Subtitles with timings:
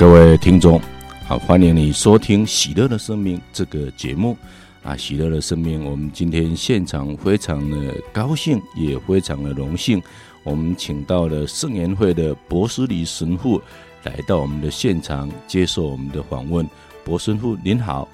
[0.00, 0.80] 各位听众，
[1.26, 4.34] 好，欢迎你收听《喜乐的生命》这个节目
[4.82, 4.96] 啊！
[4.96, 10.02] 喜乐的生命，我们今天现场非常的高兴，也非常的荣幸，
[10.42, 13.60] 我们请到了圣言会的博斯里神父
[14.04, 16.66] 来到我们的现场接受我们的访问。
[17.04, 18.08] 博神父您好，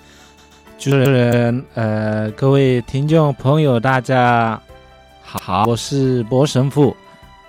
[0.80, 4.61] 主持人，呃，各位听众朋友，大家
[5.23, 6.97] 好，我是博神父。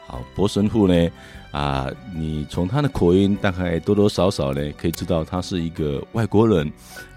[0.05, 1.09] 好，博神父呢？
[1.51, 6.71] 啊，你从他的口音大概多多少少呢，可以知道他是一个外国人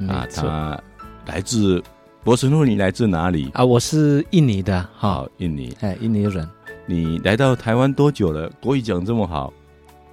[0.08, 0.26] 啊。
[0.34, 0.80] 他
[1.26, 1.82] 来自
[2.22, 3.64] 博神父，你来自哪里啊？
[3.64, 6.48] 我是印尼的，好，印尼，哎，印尼人。
[6.86, 8.50] 你来到台湾多久了？
[8.60, 9.52] 国语讲这么好？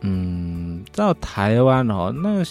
[0.01, 2.43] 嗯，到台湾哦，那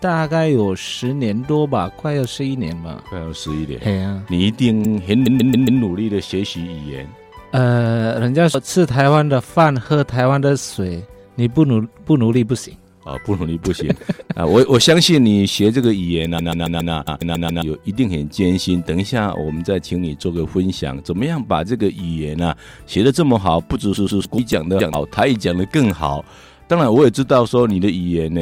[0.00, 3.80] 大概有十年多吧，快要十一年吧，快要十一年。
[3.80, 7.08] 对啊，你一定很很很努力的学习语言。
[7.54, 11.00] 呃，人家说吃台湾的饭，喝台湾的水，
[11.36, 12.74] 你不努不努力不行。
[13.04, 13.88] 啊，不努力不行
[14.34, 14.44] 啊！
[14.44, 18.82] 我我相信你学这个语言呢，那那那那那那那有一定很艰辛。
[18.82, 22.52] 等一下，我们再请你做个分享，怎么样把这个语言呢、
[22.86, 23.60] 学的这么好？
[23.60, 26.24] 不只是是你讲的好，台语讲的更好。
[26.66, 28.40] 当然，我也知道说你的语言呢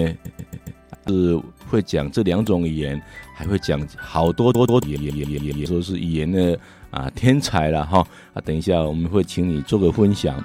[1.07, 1.39] 是
[1.73, 3.01] 会讲这两种语言，
[3.35, 6.59] 还会讲好多多多也，也也也也说是语言的。
[6.93, 8.07] 啊，天才了哈！
[8.35, 10.45] 啊，等一下我们会请你做个分享。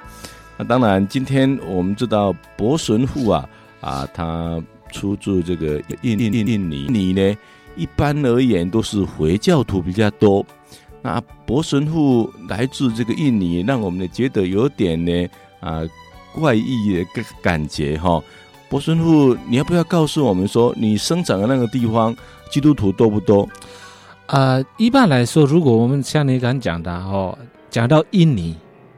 [0.58, 3.50] 那当然，今天我们知道博神父啊
[3.82, 7.38] 啊，他出自这个印印印尼，印尼呢
[7.76, 10.46] 一般而言都是回教徒比较多。
[11.02, 15.28] 那博神父来自这个印尼，让我们呢觉得有点呢
[15.60, 15.84] 啊
[16.34, 18.24] 怪异的感感觉哈。
[18.70, 22.16] 博神父，你要不要告诉我们说，你生长的那个地方
[22.52, 23.48] 基督徒多不多？
[24.28, 27.38] 呃，一般来说，如果我们像你刚讲的哦，
[27.70, 28.56] 讲到印尼，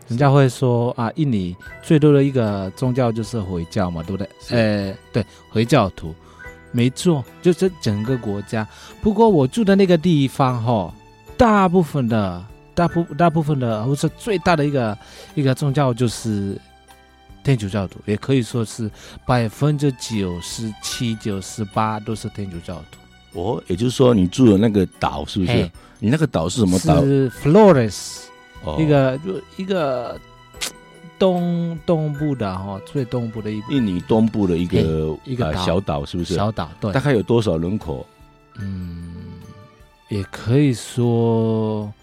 [0.08, 4.28] 人家会说啊，印尼最多的一个宗教就是回教嘛，对不对？
[4.50, 6.16] 呃，对，回教徒，
[6.72, 8.68] 没错，就是整个国家。
[9.04, 10.92] 不过我住的那个地方哈，
[11.38, 12.44] 大部分的
[12.74, 14.98] 大部大部分的，或者最大的一个
[15.36, 16.60] 一个宗教就是
[17.44, 18.90] 天主教徒，也可以说是
[19.26, 23.00] 百分之九十七、九十八都是天主教徒。
[23.40, 25.72] 哦，也就是说，你住的那个岛是不是？
[26.00, 27.04] 你那个岛是什么岛？
[27.04, 28.22] 是 Flores，、
[28.64, 30.20] 哦、一个就一个
[31.20, 36.34] 东东部的哈，最东部的一印尼东部的一个一个小岛，是不是？
[36.34, 36.92] 小岛对。
[36.92, 38.06] 大概有多少人口？
[38.58, 39.16] 嗯，
[40.08, 41.94] 也可以说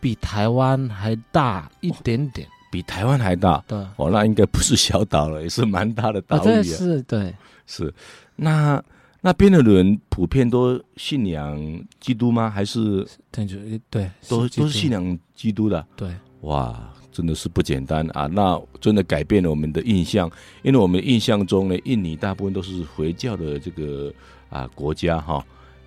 [0.00, 3.62] 比台湾还大一点点，哦、比台湾还大。
[3.66, 6.62] 对，哦，那应该不是小岛了，也是蛮大的岛屿、啊。
[6.62, 7.34] 是，对，
[7.66, 7.92] 是
[8.36, 8.82] 那。
[9.20, 12.48] 那边的人普遍都信仰基督吗？
[12.48, 13.56] 还是天主？
[13.90, 15.84] 对，都都是信仰基督的。
[15.96, 16.08] 对，
[16.42, 18.28] 哇，真的是不简单啊！
[18.28, 20.30] 那真的改变了我们的印象，
[20.62, 24.14] 因为我们印象中呢，印尼大部分都是回教的这个
[24.50, 25.44] 啊国家哈。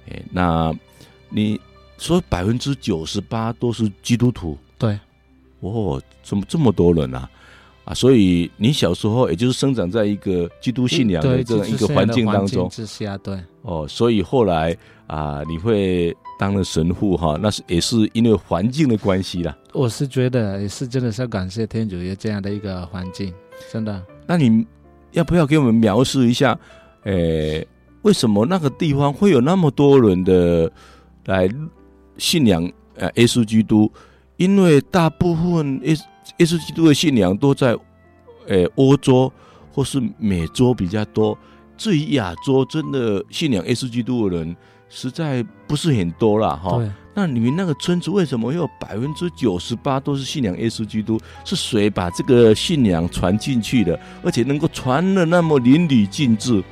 [0.09, 0.78] 哎，那
[1.30, 1.58] 你
[1.97, 4.58] 说百分之九十八都是基督徒？
[4.78, 5.00] 对，
[5.62, 7.30] 哦，怎么这么多人啊！
[7.84, 14.78] 啊，所以你小时候也就是生长在一个基督信仰的这样一个环境当中之下，对哦，所以后来
[15.08, 19.58] 啊，你会当了神父哈，那是也是因为环境的关系啦。
[19.74, 23.34] 我是觉得也是真的是要感谢天主有这样的一个环境，
[23.72, 24.00] 真的。
[24.28, 24.64] 那你
[25.14, 26.58] 要不要给我们描述一下，
[27.06, 27.68] 诶，
[28.04, 30.72] 为什么那个地方会有那么多人的
[31.26, 31.50] 来
[32.20, 33.92] 信仰呃耶稣基督？
[34.41, 35.96] 因为大部分耶
[36.38, 37.78] 耶稣基督的信仰都在，
[38.47, 39.31] 诶，欧洲
[39.72, 41.38] 或是美洲比较多。
[41.78, 44.55] 至于亚洲，真的信仰耶稣基督的人
[44.90, 46.82] 实在不是很多了哈。
[47.14, 51.20] 那你们那个村子为什么会有百分之九十八都是信仰耶稣基督？
[51.46, 53.99] 是谁把这个信仰传进去的？
[54.23, 56.64] 而且能够传的那么淋漓尽致？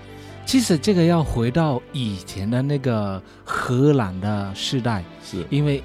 [0.43, 5.83] 其实这个要回到以前的那个荷兰的时代，是因为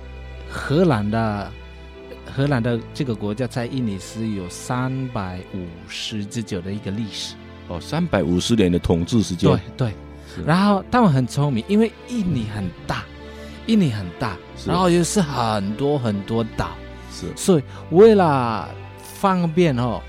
[0.48, 1.52] 荷兰的。
[2.36, 7.36] 荷兰的这个国家在印尼是有三百五十之久的一个历史。
[7.68, 9.48] 哦，三百五十年的统治时间。
[9.76, 9.92] 对
[10.34, 13.04] 对，然后他们很聪明，因为印尼很大，
[13.66, 14.36] 印尼很大，
[14.66, 16.70] 然后又是很多很多岛，
[17.12, 20.02] 是，所以为了方便哦，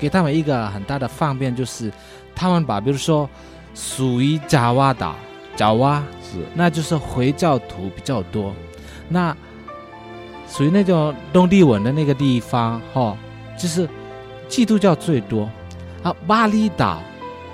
[0.00, 1.92] 给他们一个很大的方便，就是
[2.34, 3.30] 他们把比如说
[3.72, 5.14] 属于爪哇岛，
[5.56, 8.52] 爪哇是，那就是回教徒比较多，
[9.08, 9.34] 那。
[10.50, 13.16] 属于那种东帝汶的那个地方，哈、哦，
[13.58, 13.88] 就是
[14.48, 15.48] 基督教最多。
[16.02, 17.02] 啊，巴厘岛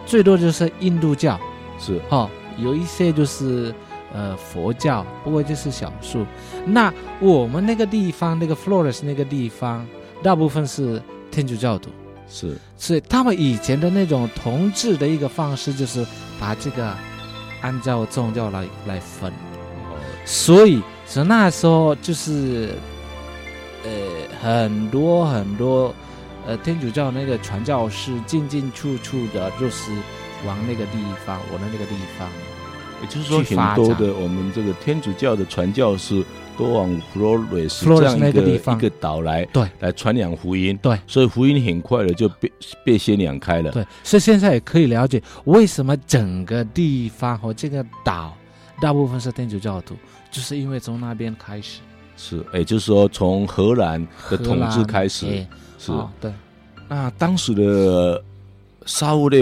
[0.04, 1.40] 最多就是印度教，
[1.80, 3.74] 是哈、哦，有一些就是
[4.12, 6.26] 呃佛教，不过就是少数。
[6.66, 9.86] 那我们那个地方，那个 Flores 那个地方，
[10.22, 11.90] 大部分是天主教徒。
[12.28, 16.06] 是，所以他们以前的那种统治的一个方式，就是
[16.38, 16.94] 把这个
[17.62, 19.30] 按照宗教来来分。
[19.30, 19.96] 哦，
[20.26, 22.70] 所以所以那时候就是，
[23.84, 23.90] 呃，
[24.42, 25.94] 很多很多，
[26.46, 29.90] 呃，天主教那个传教士进进出出的，就是
[30.46, 32.28] 往那个地方，我的那个地方。
[33.02, 36.24] 也就是说，很多的我们这个天主教的传教士
[36.56, 42.50] 都往弗罗雷斯这样一个一个岛来，对，来传扬福音，对，所以福音很快的就被
[42.82, 48.34] 被先扬开了，对，所以现在也可以了解为什么整个地方和这个岛
[48.80, 49.94] 大部分是天主教徒，
[50.34, 51.80] 就是因为从那边开始，
[52.16, 55.46] 是，也就是说从荷兰的统治开始，
[55.78, 56.32] 是，哦，对，
[56.88, 58.22] 那当时的
[58.84, 59.40] 沙乌列。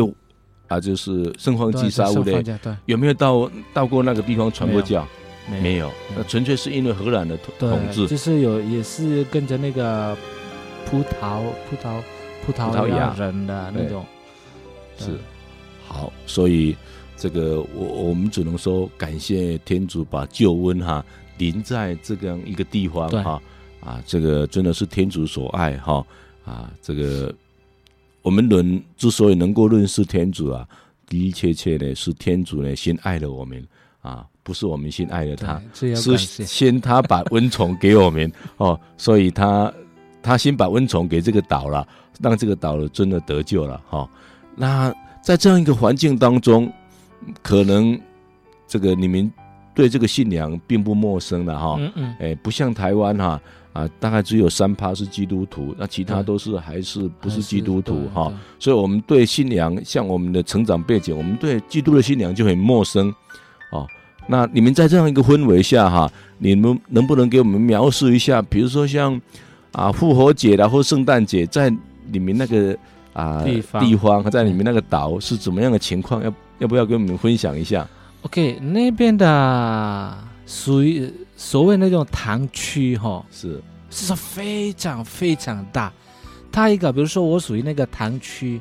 [0.68, 2.42] 啊，就是圣方济沙乌的，
[2.86, 5.06] 有没有到到过那个地方传过教？
[5.46, 10.16] 没有，没有，那纯粹是因为荷兰的统治，就是有也是跟着那个
[10.86, 12.00] 葡萄葡萄
[12.46, 13.14] 葡萄牙。
[13.18, 14.02] 人的那种，
[14.96, 15.18] 是。
[15.86, 16.74] 好，所以
[17.22, 21.04] 这个我我们只能说感谢天主把救恩哈
[21.38, 23.40] 临在这样一个地方哈
[23.78, 26.04] 啊，这个真的是天主所爱哈
[26.44, 27.32] 啊这个。
[28.22, 30.66] 我们人之所以能够认识天主啊，
[31.08, 33.64] 的的确确呢是天主呢先爱了我们
[34.00, 39.72] 啊，不是我们先爱了他，是先他把温宠给我们 哦，所以他
[40.22, 41.86] 他先把温宠给这个岛了，
[42.20, 44.08] 让这个岛真的得救了哈、哦。
[44.54, 46.72] 那在这样一个环境当中，
[47.42, 47.98] 可能
[48.66, 49.30] 这个你们
[49.74, 53.40] 对这个信仰并不陌生了哈，哦、嗯嗯，哎，不像台湾哈。
[53.72, 58.30] 啊，大概只有三趴是基督徒，那其他都是还是不是基督徒哈？
[58.58, 63.08] 所以，我们对信仰，像我们的成长背景，我们对基督的信仰就很陌生
[63.70, 63.86] 哦。
[64.26, 69.18] 那你们在这样一个氛围下哈，你们能不能给我们描述一下，比如说像
[69.72, 71.74] 啊复活节啦或圣诞节，在
[72.10, 72.76] 你们那个
[73.14, 76.22] 啊地方，地方在你们那个岛是怎么样的情况？
[76.22, 76.30] 要
[76.62, 77.86] 要不要跟我们分享一下
[78.22, 80.16] ？OK，那边的
[80.46, 81.12] 属于。
[81.34, 83.60] 所谓那种堂区哈，是
[83.90, 85.92] 是非常非常大。
[86.52, 88.60] 它一个，比如说我属于那个堂区，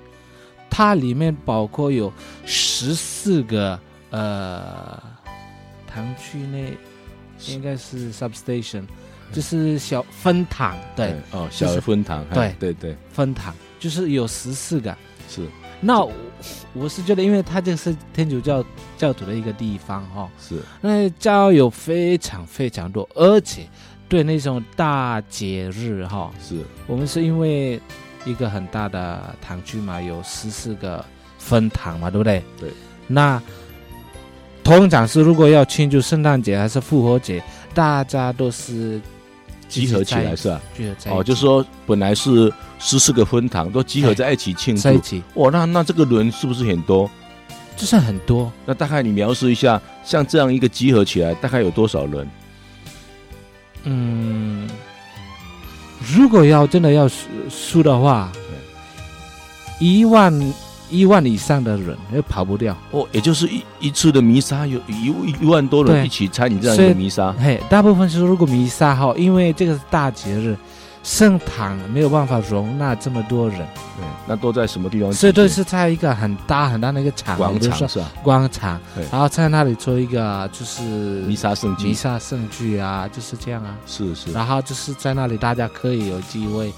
[0.68, 2.12] 它里面包括有
[2.44, 5.00] 十四个呃
[5.86, 6.75] 堂区内
[7.50, 8.81] 应该是 substation，
[9.31, 14.98] 就是小分堂，对哦，小的分堂，对对对，分堂就是有十四个
[15.30, 15.48] 是。
[15.81, 16.07] 那
[16.74, 18.63] 我是觉得，因为它这是天主教
[18.98, 23.68] 教徒的一个地方哈，是那教友非常非常多，而且
[24.07, 27.81] 对那种大节日哈，是我们是因为
[28.25, 31.04] 一个很大的堂区嘛，有十四个
[31.38, 32.44] 分堂嘛，对不对？
[32.60, 32.72] 对。
[33.07, 33.42] 那
[34.63, 37.44] 通常是如果要庆祝圣诞节还是复活节，
[37.74, 39.01] 大家都是。
[39.71, 40.62] 集合起来是吧？
[41.09, 45.23] 哦，就是说本来是十四个分堂都集合在一起庆祝，在一起。
[45.35, 47.09] 哇，那那这个人是不是很多？
[47.77, 48.51] 就是很多。
[48.65, 52.29] 那大概你描述一下，像这样一个集合起来，大概有多少人？
[53.84, 54.69] 嗯，
[56.13, 58.31] 如果要真的要数数的话，
[59.79, 60.31] 一万。
[60.91, 65.05] 一万以上的人又跑不掉哦，也就是一一次的弥撒有一
[65.41, 67.33] 一万多人一起参与这样一个弥撒。
[67.39, 70.55] 嘿，大部分是如果弥撒哈，因为这个是大节日，
[71.03, 73.60] 圣堂没有办法容纳这么多人。
[73.60, 75.12] 对，那都在什么地方？
[75.13, 78.12] 所以都是在一个很大很大的一个场广场是吧？
[78.21, 78.79] 广场，
[79.12, 83.75] 然后在那里做一个就是弥撒圣祭，弥撒圣祭啊，就是这样啊。
[83.88, 84.31] 是是。
[84.31, 86.71] 然后就是在那里，大家可以有机会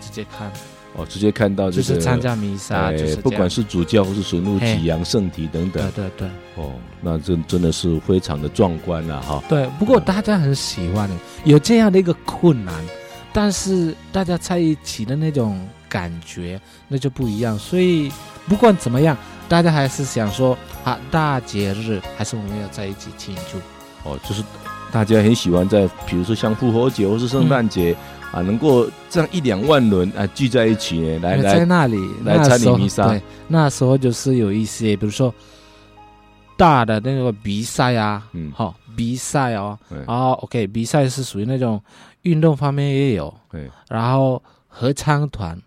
[0.00, 0.50] 直接看。
[0.96, 6.28] 哦，直接看到这个，就是参加弥撒，就是不管是主教或是神父祭扬圣体等等，对对对。
[6.56, 9.40] 哦，那真真的是非常的壮观了哈。
[9.48, 11.08] 对，不过大家很喜欢
[11.44, 12.74] 有这样的一个困难，
[13.32, 17.56] 但是大家在一起的那种感觉那就不一样。
[17.56, 18.10] 所以
[18.48, 19.16] 不管怎么样，
[19.48, 23.58] 大家还是想说啊，大节日还是我们要在一起庆祝。
[24.10, 24.42] 哦，就是
[24.90, 27.92] 大家很喜欢在，比如说像复活节或是圣诞节。
[27.92, 27.96] 嗯
[28.32, 33.08] 啊，能够这样一两万人啊聚在一起呢，来来在那里来参与弥撒。
[33.08, 35.34] 对，那时候就是有一些，比如说
[36.56, 41.82] 大的那个比赛啊，嗯，好比赛哦，然后 OK，比赛是属于那种
[42.22, 45.60] 运动方面也有，对，然后合唱团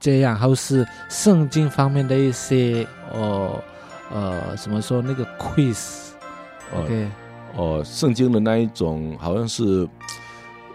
[0.00, 3.62] 这样，还是圣经方面的一些哦
[4.10, 7.10] 呃，怎么说那个 quiz，OK，
[7.56, 9.86] 哦，圣经的那一种好像是。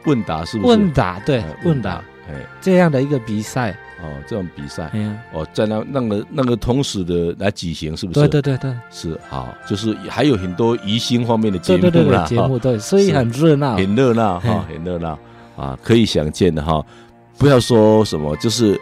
[0.07, 0.69] 问答是不是？
[0.69, 3.77] 问答对，问答哎，这样的一个比赛。
[3.99, 8.19] 哦，这种比赛，嗯，哦，在那那个那个同时的来举行，是不是？
[8.19, 15.17] 对对对对，是好，就是还有很多宜兴方面的节目啦，节目对，所以很热闹，很热闹哈，很热闹
[15.57, 16.85] 啊，可以想见的哈。
[17.39, 18.79] 不要说什么，就是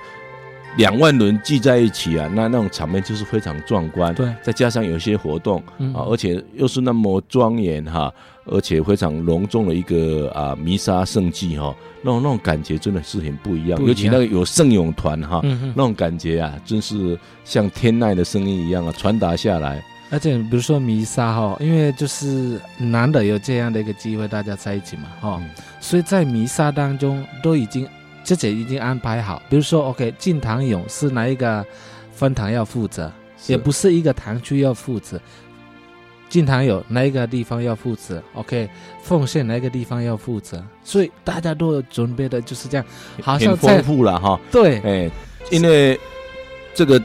[0.78, 4.14] 两万人聚在一起啊，那那种场面就是非常壮观。
[4.14, 8.14] 对，再加上有一些活动、嗯、啊，而且又是那么庄严哈，
[8.46, 13.82] 而且非常隆重的一个啊弥撒圣祭哈，那种那种感觉真的是很不一样。
[13.86, 19.84] 尤其那个有圣咏团哈，嗯、那种感觉啊，真是像天籁的声音一样啊，传达下来。
[20.12, 27.88] 而且比如说弥撒哈，因为就是难得有这样的一个机会，大家在一起嘛哈，嗯、所以在弥撒当中都已经
[28.26, 31.66] 自己已经安排好，比如说 OK 进堂咏是哪一个
[32.12, 33.10] 分堂要负责，
[33.46, 35.22] 也不是一个堂区要负责，
[36.28, 38.68] 进堂有哪一个地方要负责，OK
[39.04, 42.86] 奉献哪一个地方要负责，所以大家都准备的就是这样，
[43.22, 44.40] 好像很丰富了哈。
[44.52, 45.10] 对，哎，
[45.52, 45.98] 因为
[46.74, 47.02] 这个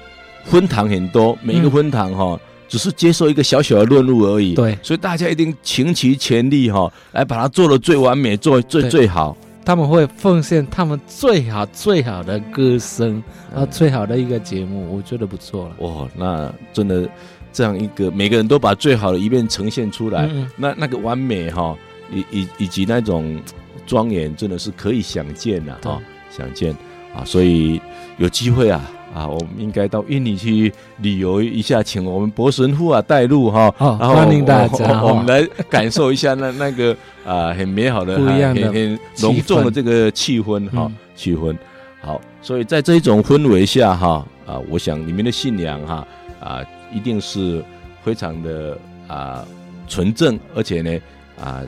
[0.46, 2.24] 分堂很多，每一个分堂哈。
[2.32, 2.40] 嗯。
[2.70, 9.36] 只是接受一个小小的任务而已，对，所以大家一定倾其全力哈，来把它做的最完美，做最最好。
[9.64, 13.22] 他们会奉献他们最好最好的歌声，
[13.54, 15.76] 啊，最好的一个节目，我觉得不错了。
[15.78, 17.08] 哇，那真的
[17.52, 21.76] 这样一个，每个人都把最好的一面呈现出来，嗯嗯那那个完美哈，
[22.12, 23.40] 以以以及那种
[23.86, 26.00] 庄严，真的是可以想见的哈，
[26.30, 26.72] 想见
[27.14, 27.80] 啊，所以
[28.18, 28.90] 有机会啊。
[29.12, 41.56] 啊，我们应该到印尼去旅游一下，请我们博神父啊带路哈，哦、然后欢迎大家，我们来感受一下那 那个啊很美好的、不一样的、很很隆重的这个气氛哈，气氛。
[42.00, 46.06] 好，所以在这一种氛围下哈，啊，我想你们的信仰哈
[46.38, 46.60] 啊，
[46.92, 47.62] 一定是
[48.04, 49.44] 非常的啊
[49.88, 50.98] 纯正，而且呢
[51.40, 51.62] 啊，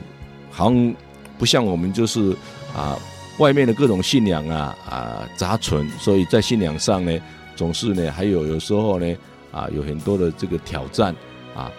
[0.49, 0.95] 好像
[1.37, 2.35] 不像我们就是
[2.75, 2.97] 啊。
[3.37, 7.19] 外面的各种信仰啊啊杂存，所以在信仰上呢，
[7.55, 9.15] 总是呢还有有时候呢
[9.51, 11.15] 啊有很多的这个挑战
[11.55, 11.71] 啊。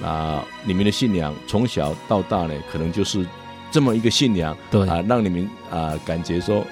[0.00, 3.26] 那你们的信仰从小到大呢，可能就是
[3.70, 6.64] 这么一个信仰，对啊，让你们啊感觉说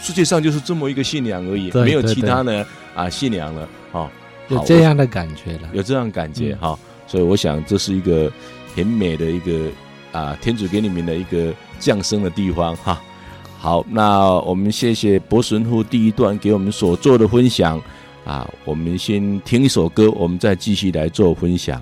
[0.00, 4.10] 世界上就是这么一个信仰而已，没有其他的啊信仰了啊。
[4.48, 6.78] 有这样的感觉了，有这样感觉哈。
[7.06, 8.30] 所以我想这是一个
[8.74, 9.68] 很美的一个
[10.12, 13.02] 啊天主给你们的一个降生的地方哈。
[13.64, 17.80] 好，那我们谢谢博神父第一段给我们所做的分享
[18.22, 21.80] 啊，我们先听一首歌，我们再继续来做分享。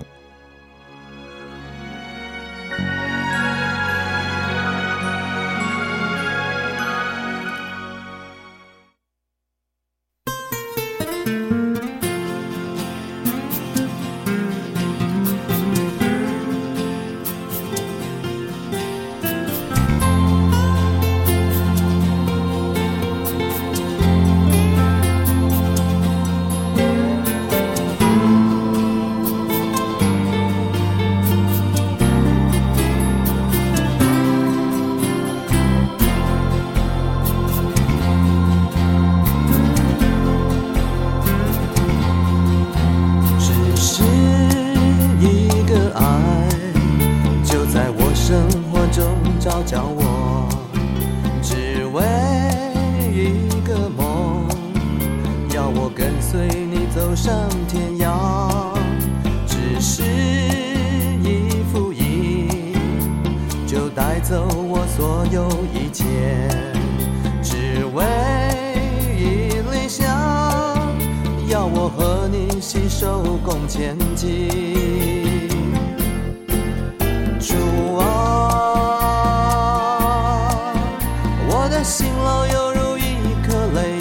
[81.83, 83.01] 辛劳犹如一
[83.45, 83.99] 颗泪，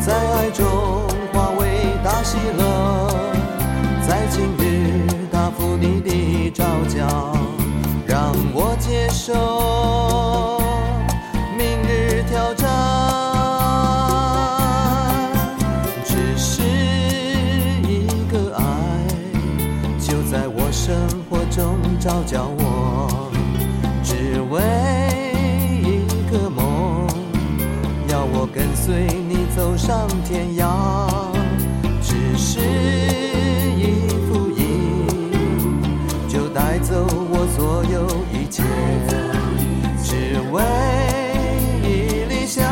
[0.00, 0.66] 在爱中
[1.32, 3.08] 化为大喜乐，
[4.04, 7.06] 在今日答复你的招教，
[8.08, 10.58] 让我接受
[11.56, 12.68] 明日挑战，
[16.04, 16.62] 只是
[17.86, 18.60] 一个爱，
[20.00, 20.92] 就在我生
[21.30, 22.71] 活中照教我。
[28.84, 30.66] 随你走上天涯，
[32.02, 32.58] 只是
[33.78, 35.06] 一副影，
[36.28, 38.64] 就带走我所有一切，
[40.02, 40.60] 只为
[41.84, 42.64] 一理想，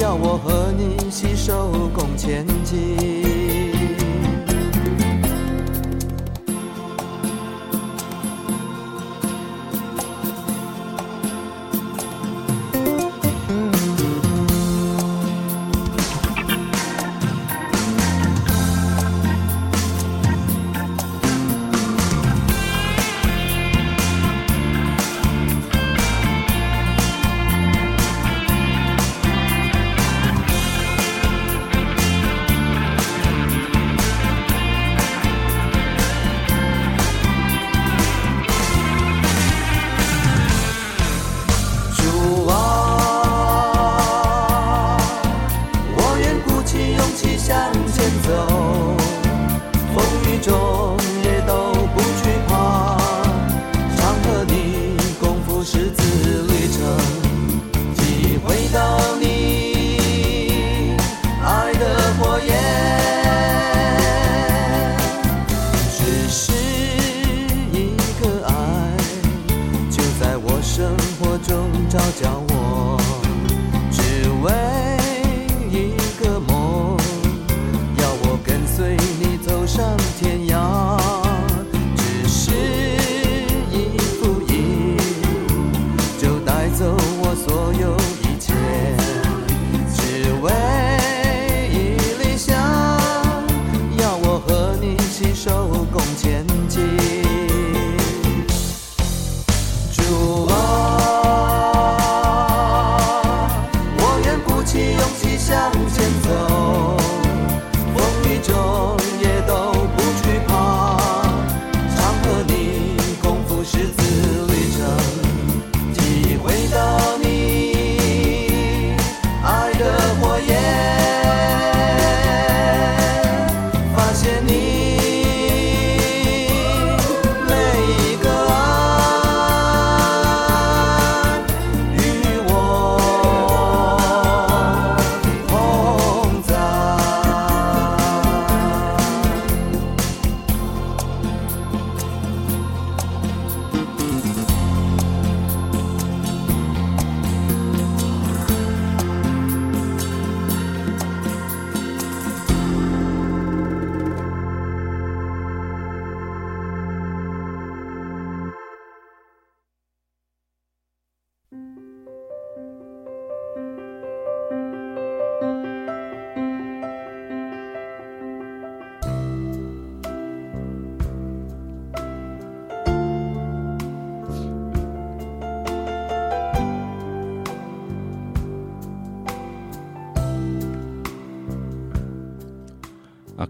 [0.00, 3.21] 要我和你携手共前进。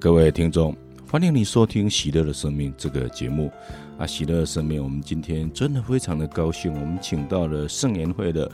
[0.02, 0.76] 各位听众，
[1.08, 3.48] 欢迎你收听《喜乐的生命》这个节目
[3.96, 4.04] 啊！
[4.04, 8.50] 喜乐的生命，我们今天真的非常的高兴，我们请到了圣言会的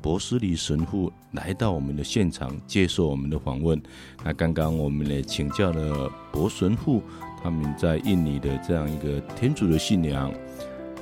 [0.00, 3.82] 博斯里神父来到我们的现场接受我们的访问。
[4.22, 7.02] 那刚刚我们呢请教了博神父
[7.42, 10.32] 他们在印尼的这样一个天主的信仰。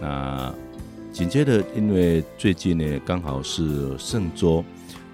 [0.00, 0.50] 那
[1.12, 4.64] 紧接着，因为最近呢刚好是圣周，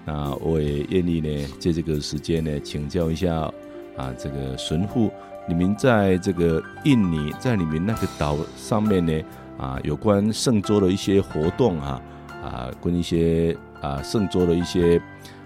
[0.05, 3.51] 那我也愿意呢借这个时间呢请教一下。
[3.97, 5.11] 啊，这个神父，
[5.47, 9.23] 你们在这个印尼，在你们那个岛上面呢，
[9.57, 11.99] 啊，有关圣周的一些活动啊，
[12.43, 15.01] 啊，跟一些啊圣周的一些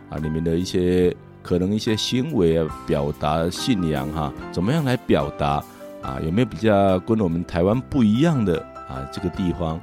[0.10, 5.64] 啊，你们的一些可能一些行为啊，表达信仰哈、怎么样来表达
[6.02, 6.20] 啊？
[6.26, 8.60] 有没有比较跟我们台湾不一样的
[8.90, 9.80] 啊这个地方，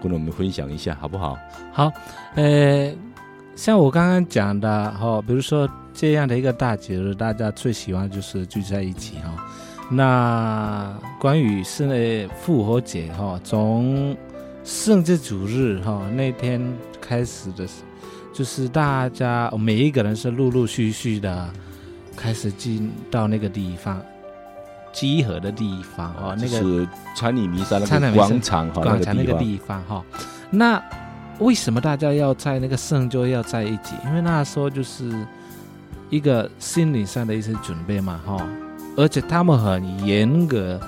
[0.00, 1.36] 跟我们分享一下好不好？
[1.72, 1.90] 好，
[2.36, 2.94] 呃，
[3.56, 5.68] 像我刚刚讲的哈、哦，比如说。
[5.94, 9.34] 这样的一个大节日，大家最喜欢就是聚在一起哈。
[9.90, 14.16] 那关于是呢复活节哈，从
[14.64, 16.60] 圣祭主日哈那天
[17.00, 17.66] 开始的，
[18.32, 21.50] 就是大家每一个人是陆陆续续的
[22.16, 24.00] 开始进到那个地方
[24.92, 30.02] 集合的地方哦，那个是穿里弥撒那个广场哈，广场那个地方哈。
[30.50, 30.82] 那
[31.38, 33.94] 为什么大家要在那个圣就要在一起？
[34.06, 35.12] 因为那时候就是。
[36.10, 38.46] 一个心理上的一些准备嘛，哈，
[38.96, 40.78] 而且他们很严格，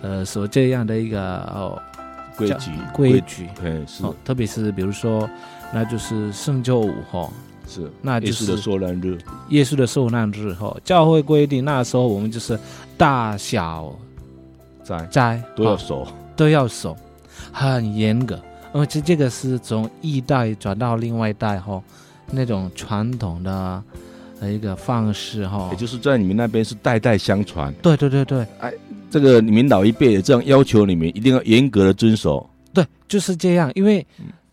[0.00, 1.78] 呃，说这样的一个哦
[2.36, 5.28] 规矩规矩，对是，特别是比如说，
[5.70, 7.30] 那就是圣周五哈，
[7.68, 9.18] 是，那就是耶稣的受难日，
[9.50, 12.58] 耶稣的受难日哈，教会规定那时候我们就是
[12.96, 13.94] 大小
[14.82, 16.96] 斋斋都要守，都要守，
[17.52, 18.40] 很严格，
[18.72, 21.82] 而且这个是从一代转到另外一代哈，
[22.30, 23.82] 那种传统的。
[24.40, 27.72] 的一个方式哈，也就是在你们那边是代代相传。
[27.82, 28.72] 对对对对，哎，
[29.10, 32.48] 这个你们老一辈也这样要求你们一定要严格的遵守。
[32.72, 34.04] 对，就是这样，因为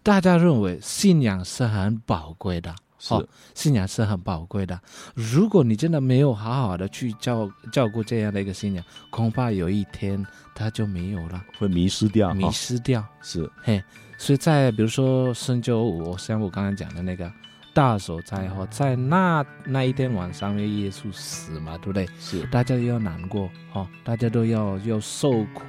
[0.03, 4.77] 大家认为信仰是很宝贵的，是、哦、信仰是很宝贵的。
[5.13, 10.21] 如果你真的没有好好的去照照顾这样的一个信仰，恐怕有一天
[10.53, 13.03] 它就没有了，会迷失掉，迷失掉。
[13.21, 13.81] 是，嘿，
[14.17, 17.31] 所以在比如说圣周五，像我刚刚讲的那个。
[17.77, 22.09] 大所在哈，在那那一天晚上，因为耶稣死嘛，对不对？
[22.19, 25.61] 是，大家都要难过哈，大家都要要受苦，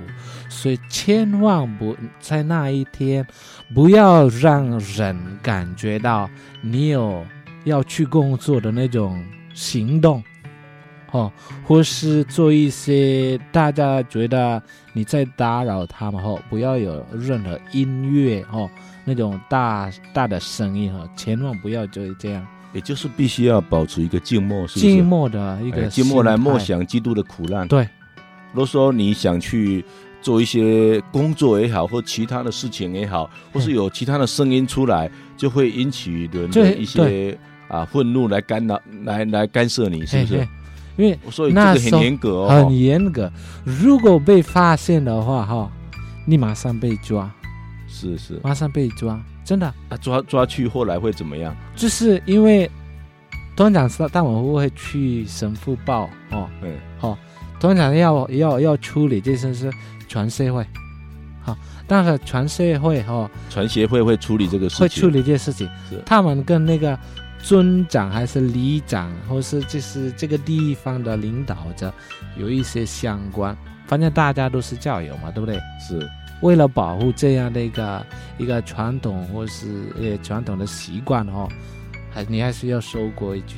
[0.49, 3.27] 所以千万不在那一天，
[3.75, 6.31] 不要让人感觉到
[6.63, 7.27] 你有
[7.65, 10.25] 要去工作的那种行动，
[11.11, 11.31] 哦，
[11.63, 14.63] 或是做一些大家觉得
[14.95, 18.71] 你在打扰他们哈，不要有任何音乐哦。
[19.09, 24.87] 那种大大的声音哈，千万不要就这样，也就是必须要保持一个静默，是不是？
[24.87, 27.67] 静默的一个静默来默想基督的苦难。
[27.67, 27.89] 对，
[28.53, 29.83] 如果说你想去
[30.21, 37.37] 做一些工作也好，或其他的事情也好，或是有其他的声音出来，就会引起人的一些
[37.69, 40.47] 啊愤怒来干扰，来来干涉你，是不是？
[40.99, 43.33] 因为所以这个很严格哦，很严格。
[43.65, 45.71] 如果被发现的话，哈，
[46.27, 47.31] 你马上被抓。
[47.89, 49.97] 是是，马上被抓，真的啊！
[49.97, 51.57] 抓抓去，后来会怎么样？
[51.75, 52.71] 就是因为
[53.57, 57.19] 通常是当晚会去神父报哦，对，好、哦，
[57.59, 59.73] 通常要要要处理这些事
[60.07, 60.65] 全社会，
[61.41, 66.97] 好、哦，但是全社会哈，哦、全协会会处理这个事情，会处理这些事情，是他们跟那个
[67.43, 71.93] 尊长还是里长，或是就是这个地方的领导者
[72.37, 75.59] 有一些相关，反正大家都是教友嘛，对不对？
[75.81, 76.07] 是。
[76.41, 78.07] 为了保护这样的一个
[78.39, 81.49] 一个传统或是呃传统的习惯哦，
[82.11, 83.57] 还你还是要守规矩，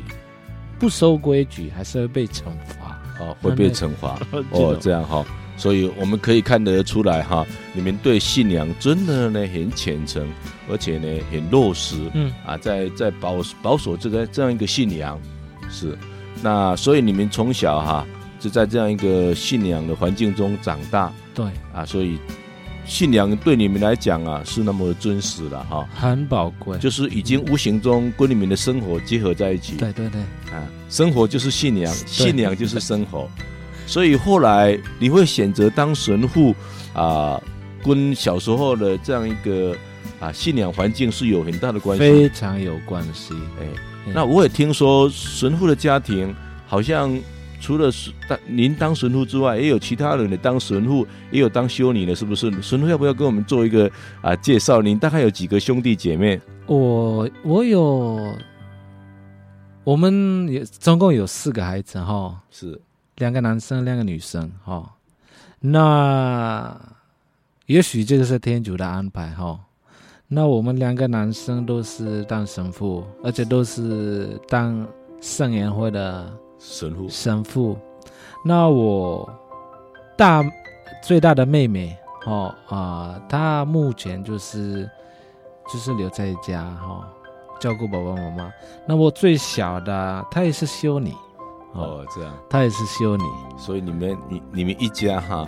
[0.78, 2.98] 不守规矩还是会被惩罚。
[3.20, 4.18] 哦，会被惩罚。
[4.50, 5.22] 哦，这样哈，
[5.58, 10.26] 所以我们可以看得出来哈，你们对信仰真的呢很虔诚，
[10.70, 12.32] 而且呢很落实，嗯。
[12.46, 15.20] 啊，在在保保守这个这样一个信仰
[15.68, 15.98] 是，
[16.42, 18.06] 那所以你们从小哈
[18.38, 21.44] 就在这样一个信仰的环境中长大，对。
[21.74, 22.18] 啊，所以。
[22.90, 29.76] 信仰对你们来讲啊，是那么的真实了哈，很宝贵，就是已经无形中跟你们的生活结合在一起。
[29.76, 30.20] 对对对，
[30.53, 33.31] 啊，生活就是信仰，信仰就是生活，
[33.87, 36.53] 所以后来你会选择当神父
[36.92, 37.40] 啊，
[37.85, 39.72] 跟小时候的这样一个
[40.18, 43.33] 啊信仰环境是有很大的关系，非常有关系。
[43.61, 43.66] 哎，
[44.12, 46.35] 那我也听说神父的家庭
[46.66, 47.16] 好像。
[47.61, 52.51] 除了是当您当神父之外，也有其他人的当神父，也有当修女的，是不是？
[52.62, 53.88] 神父要不要跟我们做一个
[54.23, 54.81] 啊介绍？
[54.81, 56.40] 您大概有几个兄弟姐妹？
[56.66, 58.35] 我我有，
[59.85, 62.81] 我们也总共有四个孩子哈，是
[63.16, 64.90] 两个男生，两个女生，哈。
[65.61, 66.75] 那
[67.66, 69.61] 也许这个是天主的安排，哈。
[70.27, 74.87] 那我们两个男生都是当神父，而且都是当
[75.20, 77.09] 圣言会的神父。
[77.09, 77.77] 神父。
[78.44, 79.29] 那我
[80.16, 80.44] 大
[81.03, 81.96] 最大的妹妹，
[82.27, 84.88] 哦啊，她目前就是
[85.73, 87.09] 就是留在家，哈。
[87.59, 88.53] 照顾爸爸妈妈，
[88.87, 91.12] 那我最小的她也是修女，
[91.75, 93.25] 哦，这样，她也是修女，
[93.59, 95.46] 所以你们你你们一家哈，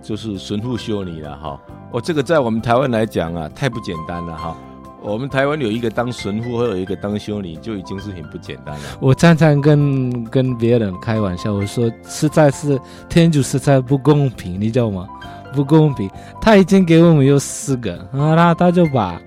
[0.00, 1.60] 就是神父修女了哈。
[1.92, 4.56] 哦，这个在我们台湾来讲啊，太不简单了哈。
[5.02, 8.80] 我们台湾有一个当神父，或有一个当修女，就已经是很不简单了。
[9.00, 15.08] 我常常跟跟别人开玩笑，我说实在是天主实在不公平，你知道吗？
[15.54, 16.08] 不公平，
[16.40, 19.20] 他已经给我们有四个，然后他他就把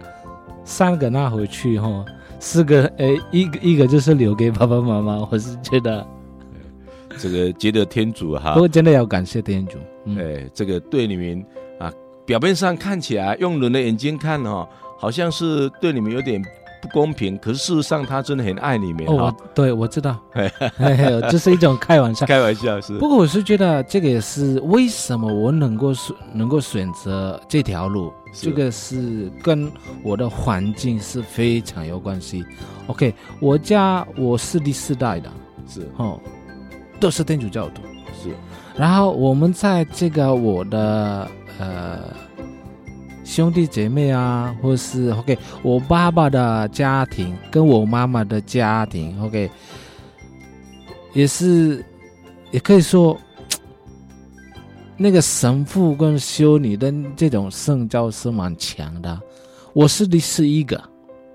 [0.63, 2.05] 三个拿回去哈。
[2.39, 6.05] 四个诶，一个一个就是留给爸爸妈妈，我是觉得，
[7.17, 9.77] 这个觉得天主哈，不过真的要感谢天主。
[10.05, 11.45] 嗯、哎，这个对你们
[11.79, 11.89] 啊，
[12.25, 14.69] 表面上看起来用人的眼睛看哈、哦，
[15.03, 16.41] 好像是对你们有点
[16.81, 19.05] 不公平，可是事实上他真的很爱你们。
[19.07, 20.17] 哦，哦对，我知道，
[21.29, 22.97] 这是一种开玩笑，开玩笑是。
[22.99, 28.13] 不过我是觉得这个也是为什么我能够选能够选择这条路。
[28.33, 29.69] 这个是跟
[30.01, 32.41] 我的环境是非常有关系。
[32.87, 35.29] OK，我家我是第四代的，
[35.67, 36.17] 是哦，
[36.97, 37.81] 都是天主教徒，
[38.23, 38.29] 是。
[38.77, 41.27] 然后我们在这个我的
[41.59, 41.99] 呃
[43.23, 49.49] 兄弟姐妹啊，或是 OK，我爸爸的家庭跟我妈妈的家庭，OK，
[51.13, 51.83] 也是
[52.51, 53.17] 也可以说。
[54.95, 59.19] 那个神父跟修女的这种圣教是蛮强的，
[59.73, 60.77] 我是第十一个，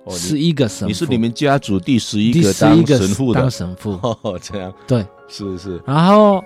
[0.04, 3.98] 哦、十一个神父，你是你们家族第十一个当神父的，当神父。
[4.00, 4.72] 哦，这样。
[4.86, 5.82] 对，是是。
[5.84, 6.42] 然后，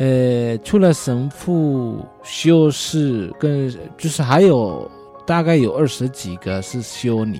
[0.00, 4.90] 呃，除了神父、修士跟，就是还有
[5.24, 7.38] 大概有二十几个是修女，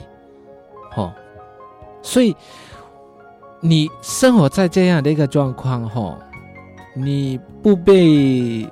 [0.94, 1.12] 哦，
[2.03, 2.37] 所以
[3.61, 6.18] 你生活在这样的一个状况，哈，
[6.94, 8.68] 你不被。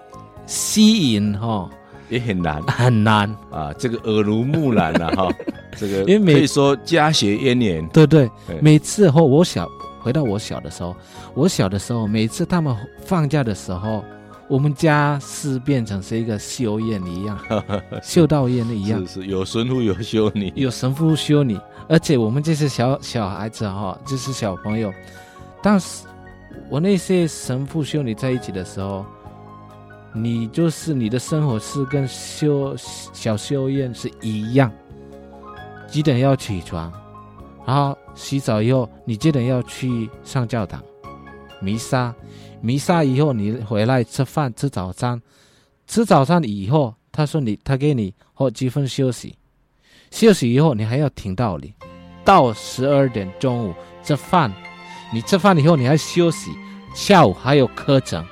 [0.51, 1.69] 吸引哈
[2.09, 5.29] 也很难很难啊，这个耳濡目染了哈，
[5.77, 7.87] 这个因为可以说家学渊源。
[7.89, 8.31] 对对，
[8.63, 9.69] 每次哦我小
[10.01, 10.97] 回到我小的时候，
[11.35, 14.05] 我小的时候，每次他们放假的时候，
[14.49, 17.39] 我们家是变成是一个修院一样，
[18.03, 21.59] 修道院一样，是是有神父有修女，有神父修女，
[21.89, 24.93] 而且我们这些小小孩子哈，就是小朋友，
[25.63, 26.07] 当时
[26.69, 29.05] 我那些神父修女在一起的时候。
[30.15, 32.75] 你就是你的生活是跟修
[33.13, 34.73] 小修院是一样，
[35.87, 36.91] 几点要起床，
[37.67, 40.83] 然后洗澡以后，你记得要去上教堂，
[41.61, 42.13] 弥撒，
[42.61, 45.23] 弥撒以后你回来吃饭吃早餐，
[45.87, 49.37] 吃早餐以后，他说你他给你好几分休息，
[50.11, 51.73] 休息以后你还要听道理，
[52.25, 54.53] 到十二点中午吃饭，
[55.13, 56.51] 你吃饭以后你还休息，
[56.93, 58.27] 下午还有课程。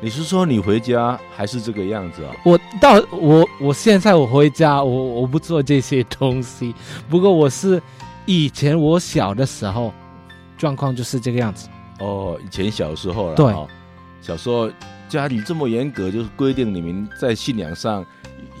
[0.00, 2.34] 你是说你回家还是这个样子啊？
[2.44, 6.74] 我到我我现在我回家，我我不做这些东西。
[7.08, 7.80] 不过我是
[8.26, 9.92] 以前我小的时候，
[10.56, 11.68] 状况就是这个样子。
[12.00, 13.34] 哦，以前小时候了。
[13.34, 13.54] 对，
[14.20, 14.70] 小时候
[15.08, 18.04] 家里这么严格，就是规定你们在信仰上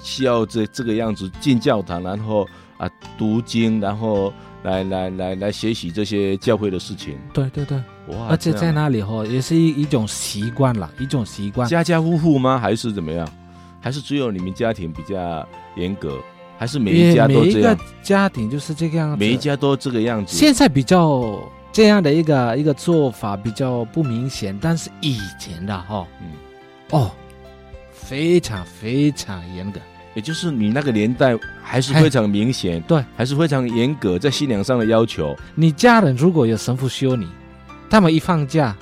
[0.02, 2.46] 需要这这个样子进教堂，然后
[2.76, 7.18] 啊读经，然后来来来来学习这些教会的事情。
[7.32, 7.82] 对对对。
[8.08, 8.26] 哇！
[8.28, 11.66] 而且在那里哈，也是一一种习惯了，一种习惯。
[11.66, 12.58] 家家户户吗？
[12.58, 13.26] 还是怎么样？
[13.80, 16.18] 还是只有你们家庭比较严格？
[16.58, 17.44] 还是每一家都这样？
[17.44, 19.16] 每一个家庭就是这个样子。
[19.18, 20.36] 每一家都这个样子。
[20.36, 21.38] 现在比较
[21.72, 26.28] 这样的一个一个做法比较不明显，但是以前的哈，嗯，
[26.90, 27.10] 哦，
[27.92, 29.80] 非常非常严格。
[30.14, 35.36] 也就是你那个年代还是非常明显，对，还是非常严格在信仰上的要求。
[35.54, 37.28] 你家人如果有神父修你。
[37.90, 38.74] 他们一放假，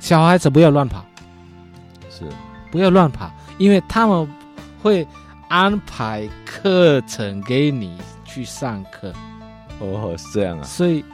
[0.00, 1.02] 小孩子不要乱跑，
[2.10, 2.24] 是，
[2.70, 4.28] 不要乱跑，因为他们
[4.82, 5.06] 会
[5.50, 9.12] 安排课程给你去上课。
[9.80, 10.62] 哦，是这样啊。
[10.62, 11.04] 所以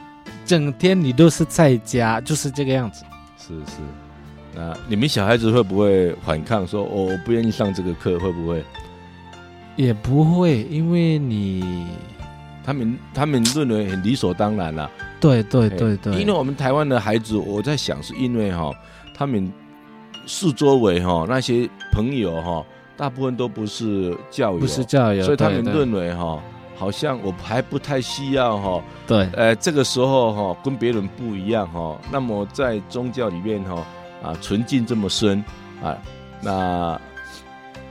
[0.45, 3.03] 整天你都是在家，就是这个样子。
[3.37, 3.77] 是是，
[4.55, 8.17] 那你们小孩子会不会反抗，说我不愿意上这个课？
[8.19, 8.63] 会不会？
[9.75, 11.87] 也不会，因为你。
[12.65, 18.73] 他们他们认为很理所当然了，对对对对，因为我们台湾的孩子，我在想是因为哈，
[19.15, 19.49] 他们
[20.25, 22.65] 四周围哈那些朋友哈，
[22.97, 26.41] 大部分都不是教友，不是教友，所以他们认为哈，
[26.75, 33.85] 好像我还不太需要哈，对，呃，这个时候哈跟别人不一样哈，那么在宗教里面哈，
[34.23, 35.43] 啊纯净这么深
[35.81, 35.95] 啊，
[36.41, 36.99] 那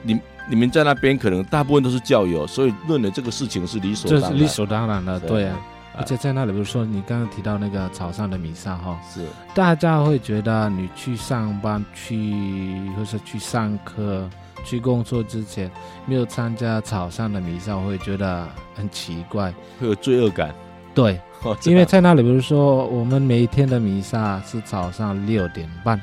[0.03, 5.57] 你你们在那边可能大部分都是教友，所以认为这个事情是理所当然，这是理所当然的，对啊。
[5.57, 5.99] 啊。
[5.99, 9.25] 而且在那里，比如说你刚刚提到那个早上的弥撒哈，是。
[9.55, 14.29] 大家会觉得你去上班去或是去上课
[14.67, 15.71] 去工作之前
[16.05, 20.53] 没有参加早上的弥撒，会觉得很奇怪，会有罪恶感。
[20.93, 26.01] 对， 哦、因为在那里，比如说我们每一天的弥撒是早上六点半，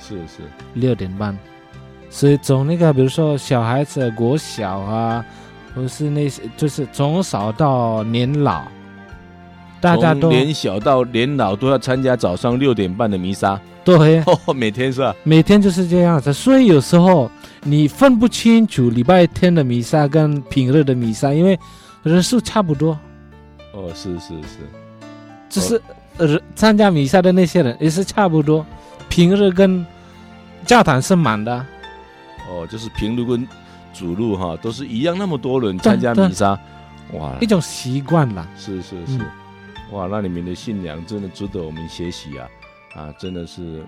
[0.00, 0.42] 是是。
[0.74, 1.36] 六点半，
[2.08, 5.24] 所以从那个比如说小孩子国小啊，
[5.74, 8.64] 不是那些就是从小到年老。
[9.78, 15.14] 大家都年小到年老都要参加早上六点半的弥撒，对， 哦，每天是吧？
[15.22, 17.30] 每天就是这样子，所以有时候
[17.62, 21.56] 你分不清楚礼拜天的弥撒跟平日的弥撒，因为
[22.02, 22.98] 人数差不多。
[23.72, 24.58] 哦，是是是，
[25.48, 25.80] 就是
[26.16, 28.66] 呃参加弥撒的那些人也是差不多，
[29.08, 29.86] 平日跟
[30.66, 31.64] 教堂是满的。
[32.50, 33.46] 哦，就是平日跟
[33.94, 36.58] 主路哈都是一样，那么多人参加弥撒，
[37.12, 38.46] 哇，一种习惯了。
[38.58, 39.18] 是是是。
[39.18, 39.20] 嗯
[39.92, 42.48] 哇，那你们的信仰真的值得我们学习啊！
[42.96, 43.84] 啊，真的是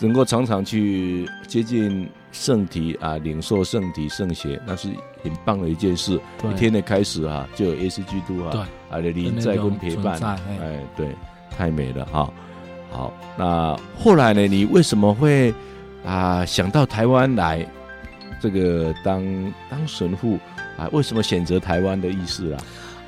[0.00, 4.88] 能够常常去接近圣体啊，领受圣体圣血，那是
[5.22, 6.18] 很棒的一件事。
[6.50, 11.08] 一天的开始啊，就有耶稣基督啊，啊的临在跟陪伴，哎，对，
[11.50, 12.32] 太美了哈！
[12.90, 14.46] 好，那后来呢？
[14.46, 15.52] 你为什么会
[16.04, 17.66] 啊想到台湾来
[18.38, 19.24] 这个当
[19.70, 20.38] 当神父
[20.76, 20.88] 啊？
[20.92, 22.60] 为什么选择台湾的意思啊？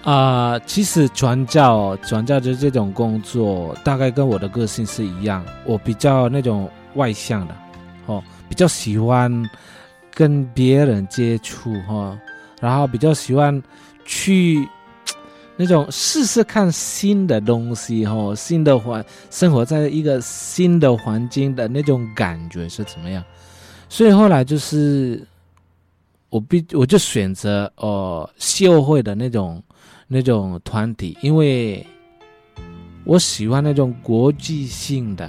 [0.04, 5.42] 啊、其实传教传教的这种工作，大概跟我的个性是一样。
[5.64, 7.54] 我比较那种外向的，
[8.04, 9.32] 哦，比较喜欢
[10.12, 12.18] 跟别人接触哈、
[12.60, 13.62] 然后比较喜欢
[14.04, 14.68] 去
[15.56, 23.24] 那种试试看新的东西哈、哦，新的环生活在一个新的环境的那种感觉是怎么样。
[23.88, 25.26] 所以后来就是
[26.34, 29.62] 我必我就选择呃修会的那种。
[30.06, 31.84] 那种团体，因为
[33.04, 35.28] 我喜欢那种国际性的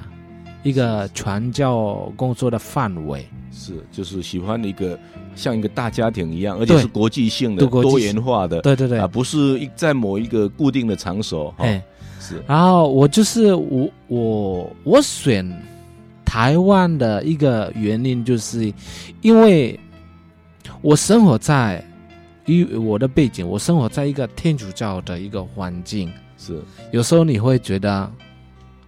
[0.63, 4.99] 一个传教工作的范围，是就是喜欢一个
[5.33, 11.81] 像一个大家庭一样，而且是国际性的、多元化的，对对对，啊，不是一在某一个固定的场所，哎，
[12.19, 12.43] 是。
[12.45, 15.49] 然后我就是我我我选
[16.25, 18.71] 台湾的一个原因，就是
[19.21, 19.79] 因为
[20.85, 21.83] 我生活在。
[22.45, 28.07] 因为我的背景，我生活在一个天主教的一个环境，是有时候你会觉得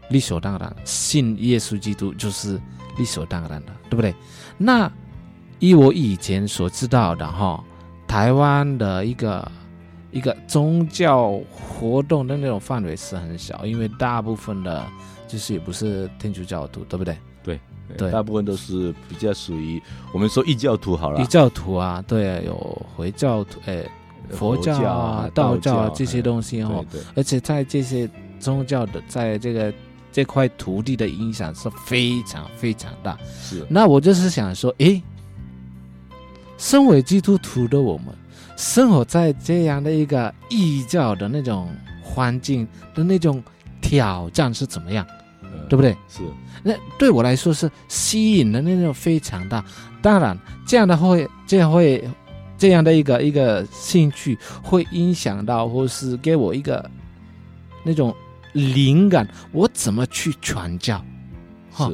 [0.10, 2.62] 理所当然，信耶稣基督就是
[3.00, 4.14] 理所当然的，对不对？
[4.60, 4.88] 那
[5.58, 7.64] 以我以前所知道的哈，
[8.08, 9.52] 台湾的一个
[10.12, 14.86] 一个宗教活动的那种范围是很小，因为大部分的
[15.28, 17.18] 就是也不是天主教徒，对不对？
[17.98, 18.12] 对。
[18.12, 19.82] 大部分都是比较属于
[20.14, 21.22] 我们说异教徒好了。
[21.22, 23.84] 异教徒啊，对，有回教徒，哎，
[24.30, 26.86] 佛教啊、道教啊这些东西哦。
[26.92, 29.74] 对，而且在这些宗教的，在这个
[30.12, 33.18] 这块土地的影响是非常非常大。
[33.42, 33.66] 是。
[33.70, 35.02] 那我就是想说，诶，
[36.58, 38.08] 身为基督徒的我们，
[38.56, 41.70] 生活在这样的一个异教的那种
[42.02, 43.44] 环境的那种
[43.82, 45.06] 挑战是怎么样？
[45.70, 45.92] 对不对？
[46.08, 46.22] 是，
[46.68, 49.64] 那对我来说是吸引的那种非常大。
[50.02, 52.04] 当然，这样的会，这样会，
[52.58, 56.92] 这样的一个一个兴趣会影响到，或是给我一个
[57.84, 58.14] 那种
[58.52, 61.02] 灵感，我怎么去传教？
[61.72, 61.90] 哈，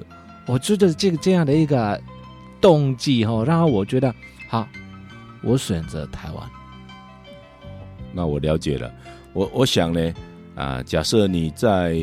[0.47, 2.01] 我觉得这个这样的一个
[2.59, 4.11] 动机哈，让我觉得
[4.49, 4.67] 好，
[5.43, 6.49] 我选择台湾。
[8.11, 8.91] 那我了解了，
[9.33, 10.13] 我我想呢，
[10.55, 11.93] 啊，假设你在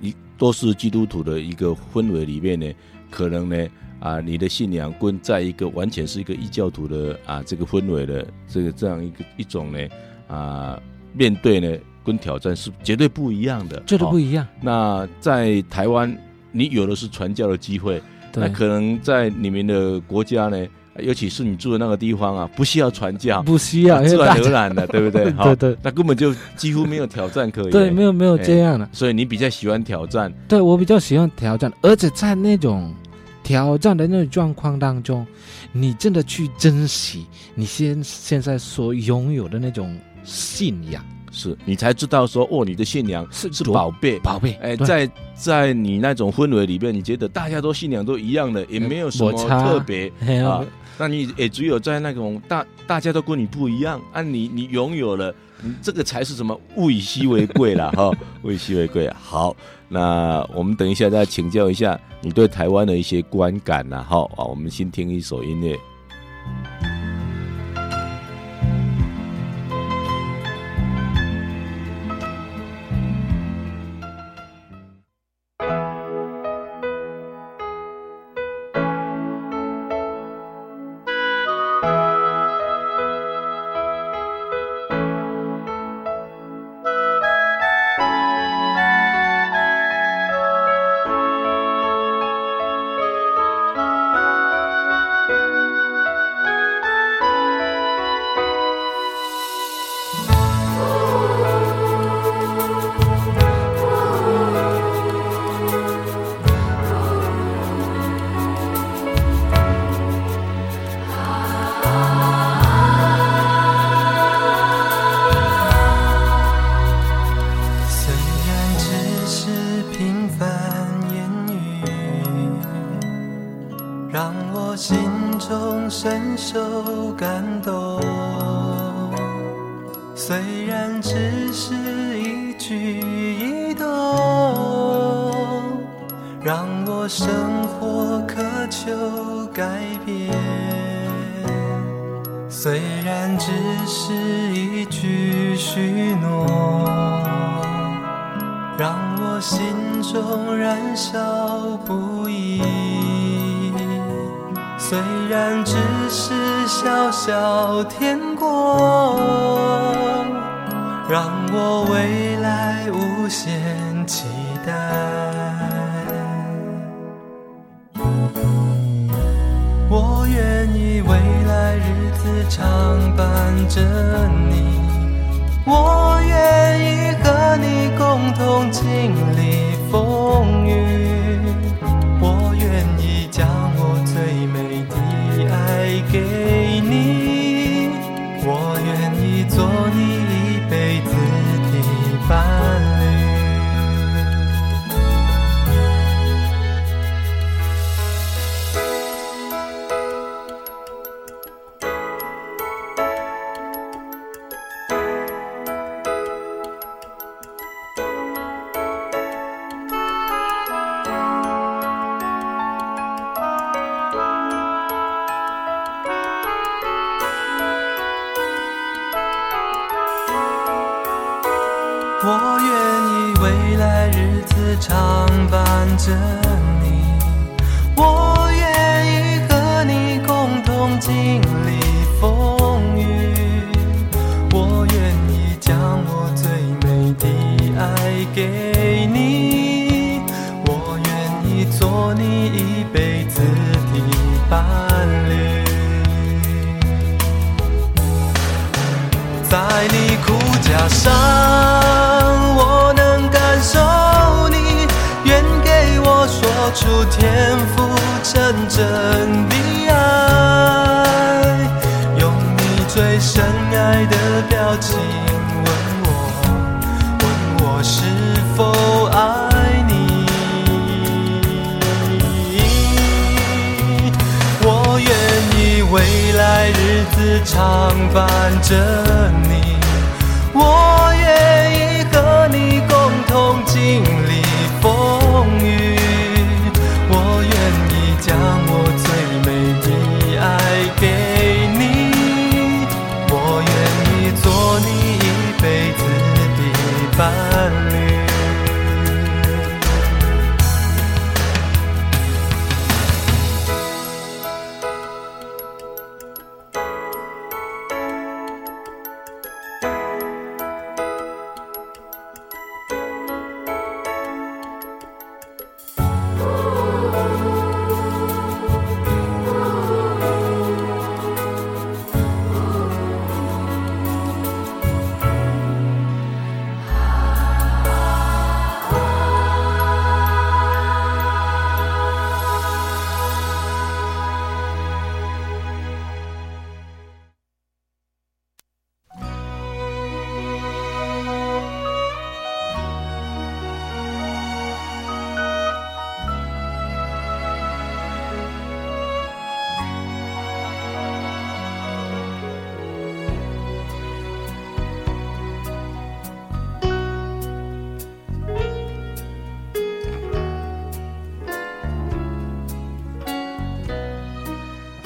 [0.00, 0.14] 一。
[0.36, 2.72] 都是基督徒的一个氛围里面呢，
[3.10, 3.68] 可能呢
[4.00, 9.78] 啊，你的信仰跟在一个完全是一个异教徒的啊这个氛围的这个这样一个一种呢
[10.28, 10.80] 啊
[11.12, 14.44] 面对呢跟挑战是绝对不一样的，绝对不一样。
[14.44, 16.16] 哦，那在台湾，
[16.52, 18.02] 你有的是传教的机会，
[18.34, 20.66] 那可能在你们的国家呢。
[21.00, 25.30] 尤其是你住的那个地方啊，不需要传教，不需要，自然而然的， 对不对？
[25.32, 27.70] 对对，那根本就几乎没有挑战可以。
[27.70, 30.32] 对，没有没有这样的，所以你比较喜欢挑战。
[30.46, 32.94] 对，我比较喜欢挑战，而且在那种
[33.42, 35.26] 挑战的那种状况当中，
[35.72, 41.04] 你真的去珍惜你现现在所拥有的那种信仰。
[41.36, 44.52] 是你才知道说哦，你的信仰是是宝贝，宝贝。
[44.62, 50.06] 哎，在在你那种氛围里边，你觉得大家都信仰都一样的，也没有什么特别
[50.44, 50.64] 啊。
[50.98, 58.10] 那你也只有在那种大大家都跟你不一样，啊你，你拥有了你这个才是什么物以稀为贵了， 哈，
[58.42, 59.10] 物以稀为贵。
[59.18, 59.56] 好，
[59.88, 65.78] 那我们等一下再请教一下你对台湾的一些观感呐，好啊，我们先听一首音乐。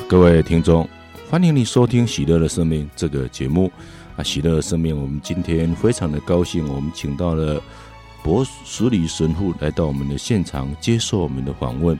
[0.08, 0.88] 各位听众，
[1.28, 3.70] 欢迎你收听《喜乐的生命》这个节目
[4.16, 4.24] 啊！
[4.24, 7.62] 喜乐的生命，我们今天非常的高兴，我们请到了
[8.22, 11.96] 柏实礼神父来到我们的现场接受我们的访问。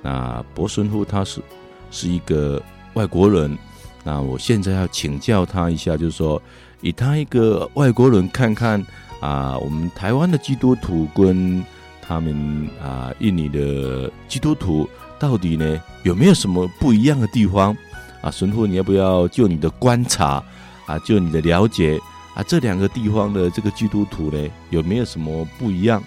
[0.00, 1.42] 那柏神父他是
[1.90, 2.60] 是一个
[2.94, 3.58] 外国人，
[4.02, 6.40] 那我现在要请教他一下，就是说，
[6.80, 8.82] 以他一个外国人看看
[9.20, 11.62] 啊，我们台湾的基督徒跟
[12.00, 14.88] 他们啊印尼的基督徒。
[15.22, 17.76] 到底呢，有没有什么不一样的地方
[18.20, 18.28] 啊？
[18.28, 20.42] 神父，你要不要就你的观察
[20.84, 21.96] 啊，就你的了解
[22.34, 26.02] 啊，这两个地方的这个基督徒呢，有没有什么不一样？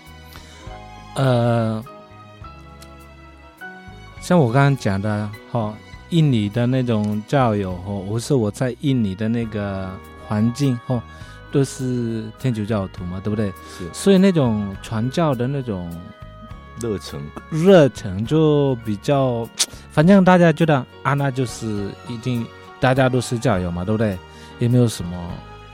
[1.16, 1.82] 呃，
[4.20, 5.74] 像我刚刚讲的哈，
[6.09, 9.89] 印尼的那种教友哈，或是我在印尼的那个
[10.28, 11.01] 环境哈，
[11.53, 13.47] 都是天主教徒嘛，对不对？
[13.78, 13.89] 是。
[13.93, 15.89] 所以那种传教的那种。
[16.82, 17.19] 热忱，
[17.49, 19.47] 热忱就比较，
[19.91, 22.45] 反正大家觉得啊，那就是一定，
[22.80, 24.17] 大家都是教友嘛，对不对？
[24.59, 25.17] 也没有什么，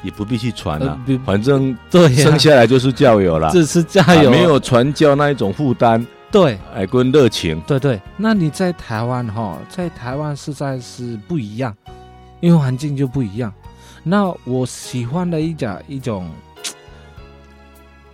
[0.03, 7.99] 也不必去传了，呃、反正对，生下来就是教友了，这是教友，没有传教那一种负担，对，爱跟热情，对对。
[8.17, 11.75] 那你在台湾哈，在台湾实在是不一样，
[12.39, 13.51] 因为环境就不一样。
[14.03, 16.29] 那我喜欢的一种一种。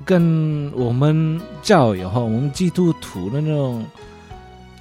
[0.08, 3.86] 跟我们教友哈，我们基督徒的那种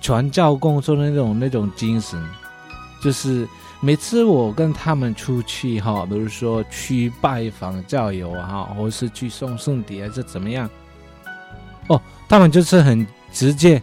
[0.00, 2.24] 传教工作的那种那种精神，
[3.02, 3.44] 就是
[3.80, 10.70] 每次我跟他们出去哈，比如说去拜访教友啊，或是去送圣碟还是怎么样，
[11.88, 13.82] 哦，他们就是很直接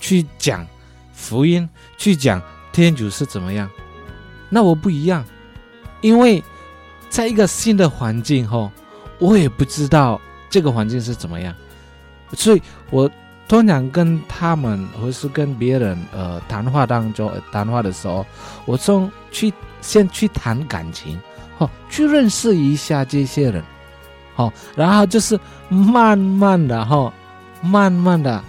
[0.00, 0.66] 去讲
[1.12, 1.68] 福音，
[1.98, 2.40] 去讲
[2.72, 3.68] 天主是怎么样。
[4.48, 5.22] 那我不一样，
[6.00, 6.42] 因为
[7.10, 8.72] 在一个新的环境哈，
[9.18, 10.18] 我也不知道。
[10.50, 11.54] 这个环境是怎么样？
[12.34, 13.10] 所以我
[13.48, 18.26] 通常跟他们或是跟别人呃谈话当中谈话的时候，
[18.66, 21.18] 我从去先去谈感情，
[21.56, 23.64] 哦，去认识一下这些人，
[24.36, 25.40] 哦，然后就是
[25.70, 27.12] 慢慢的哈、哦，
[27.62, 28.44] 慢慢的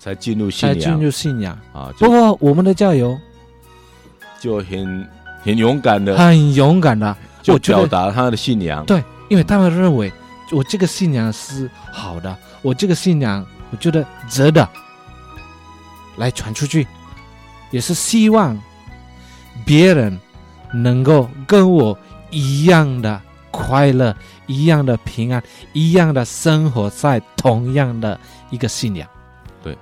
[0.00, 1.92] 才进入信仰，才进入信仰啊。
[1.96, 3.16] 不过我们的教友
[4.40, 5.08] 就很
[5.44, 8.84] 很勇敢的，很勇敢的就表达他的信仰。
[8.84, 10.12] 对，因为他们认为。
[10.52, 14.68] 我这个信仰是好的，我这个信仰我觉得值得
[16.16, 16.86] 来传出去，
[17.72, 18.56] 也是希望
[19.64, 20.16] 别人
[20.72, 21.98] 能够跟我
[22.30, 23.20] 一样的
[23.50, 24.16] 快乐，
[24.46, 25.42] 一样的平安，
[25.72, 28.18] 一样的生活在同样的
[28.50, 29.08] 一个信仰。
[29.64, 29.76] 对，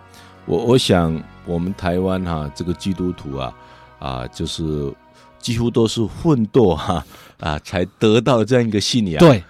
[0.47, 3.55] 我我想我们台湾哈、啊，这个基督徒啊
[3.99, 4.91] 啊，就是
[5.39, 7.05] 几乎都是奋斗哈
[7.39, 9.19] 啊，啊，才得到这样一个信仰。
[9.19, 9.45] 对。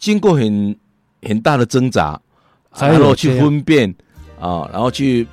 [0.00, 0.76] 经过很
[1.22, 2.18] 很大的挣扎，
[2.76, 3.94] 然后去分辨
[4.40, 5.26] 啊，然后去，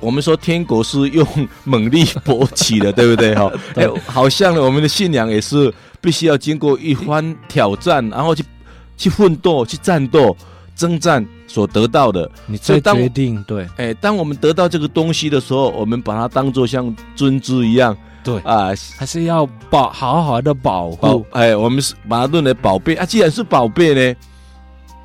[0.00, 1.24] 我们说天国是用
[1.62, 3.32] 猛力勃起的， 对不对？
[3.36, 8.44] 哈，哎，好像呢，我们的信仰也是必须要经过一番挑战，然后去
[8.96, 10.36] 去奋斗、去战斗、
[10.74, 12.28] 征战所得到的。
[12.46, 17.96] 你再决定对，哎，当我们得到这个东西的时候，我们把它当做像尊资一样。
[18.22, 21.24] 对啊，还是要保好好的保护。
[21.32, 23.04] 哎，我们是把它论为宝贝啊。
[23.04, 24.16] 既然是宝贝呢，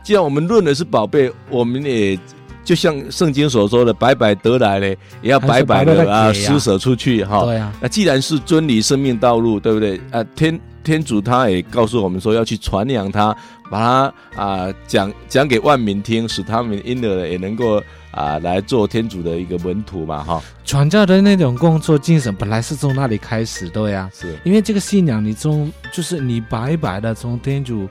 [0.04, 2.18] 既然我们论的是宝贝，我们也
[2.64, 4.88] 就像圣经所说的，白白得来呢，
[5.22, 7.44] 也要白白的啊施舍出去哈。
[7.46, 10.00] 对啊，那既然是真理生命道路，对不对？
[10.12, 13.36] 啊，天天主他也告诉我们说要去传扬他，
[13.70, 17.84] 把他啊讲讲给万民听，使他们因而也能够。
[18.16, 20.42] 啊，来做天主的一个门徒嘛，哈！
[20.64, 27.90] 传教的那种工作精神本来是从那里开始的呀，是因为这个信仰你从就是你白白的从天主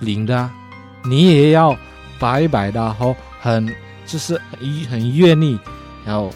[0.00, 0.50] 领的，
[1.06, 1.74] 你也要
[2.18, 3.66] 白白的哈，很
[4.04, 5.58] 就是很很愿意，
[6.04, 6.30] 然后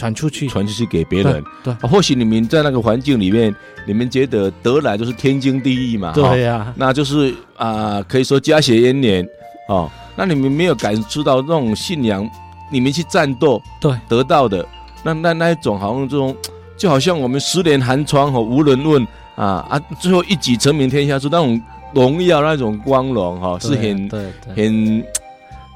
[0.00, 1.44] 传出去，传出去给别人。
[1.62, 3.54] 对，对，或许你们在那个环境里面，
[3.86, 9.28] 你们觉得得来就是天经地义嘛，对呀、啊，那就是啊，可以说家学渊源
[9.68, 9.90] 哦。
[10.16, 12.26] 那你们没有感受到那种信仰，
[12.72, 14.66] 你们去战斗，对得到的，
[15.02, 16.34] 那那那一种好像这种，
[16.78, 21.60] 就好像我们十年寒窗和无人问啊啊，最后一举成名天下，是那种
[21.92, 25.04] 荣耀那种光荣哈，是很对很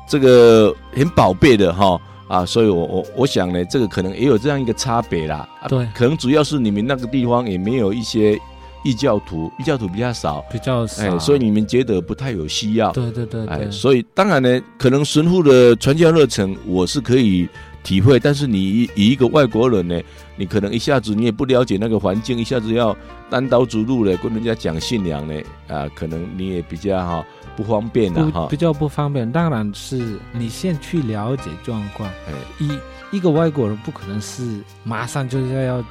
[0.08, 8.38] 这个很宝贝的哈啊，所以我我我想呢，这个可能也有这样一个差别啦，对，可能主要是你们那个地方也没有一些。
[8.86, 12.92] 异教徒，异教徒比较少，比较少，哎，所以你们觉得不太有需要。
[12.92, 17.48] 对对对，对，哎，所以当然呢，可能神父的传教热忱我是可以
[17.82, 19.98] 体会，但是你以一个外国人呢，
[20.36, 22.94] 你可能一下子你也不了解那个环境，一下子要
[23.30, 25.34] 单刀直入的跟人家讲信仰呢，
[25.66, 27.24] 啊，可能你也比较哈
[27.56, 29.30] 不方便的哈，比较不方便。
[29.30, 35.84] 当然是你先去了解状况，哎，一一个外国人不可能是马上就是要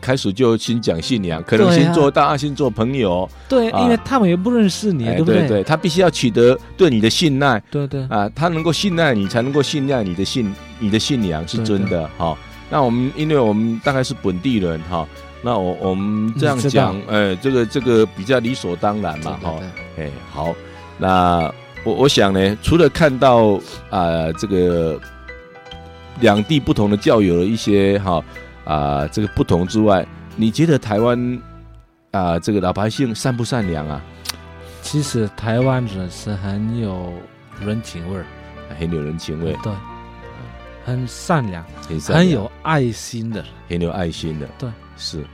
[0.00, 3.28] 开始就先讲信仰，可能先做大家先做朋友。
[3.48, 5.46] 对，因为他们也不认识你，对不对？
[5.46, 7.62] 对，他必须要取得对你的信赖。
[7.70, 12.08] 对对啊，他能够信赖你，才能够信赖你的信，你的信仰是真的。
[12.16, 12.34] 哈，
[12.70, 15.06] 那我们因为我们大概是本地人哈，
[15.44, 19.60] 那我我们这样讲，哎，这个这个比较理所当然嘛，哈。
[19.98, 20.54] 哎，好，
[20.98, 21.52] 那
[21.84, 24.98] 我我想呢，除了看到啊这个
[26.20, 28.24] 两地不同的教友的一些哈。
[28.64, 31.18] 啊、呃，这个不同之外，你觉得台湾
[32.12, 34.00] 啊、呃，这个老百姓善不善良啊？
[34.80, 37.12] 其实台湾人是很有
[37.60, 38.24] 人情味儿，
[38.78, 39.70] 很有人情味，对，
[40.82, 45.24] 很善良，很善良，很有爱心的，很有爱心的，对，是。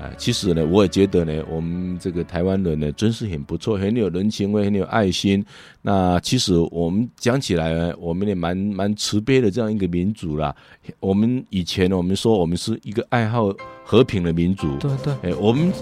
[0.00, 5.44] 啊，其实呢，我也觉得呢，我们这个台湾人呢，真是很不错，很有人情味，很有爱心。
[5.82, 10.54] 那其实我们讲起来呢，我们也蛮蛮慈悲的这样一个民族啦。
[11.00, 13.52] 我们以前我们说我们是一个爱好
[13.82, 15.32] 和平的民族，对对。
[15.32, 15.72] 哎，我们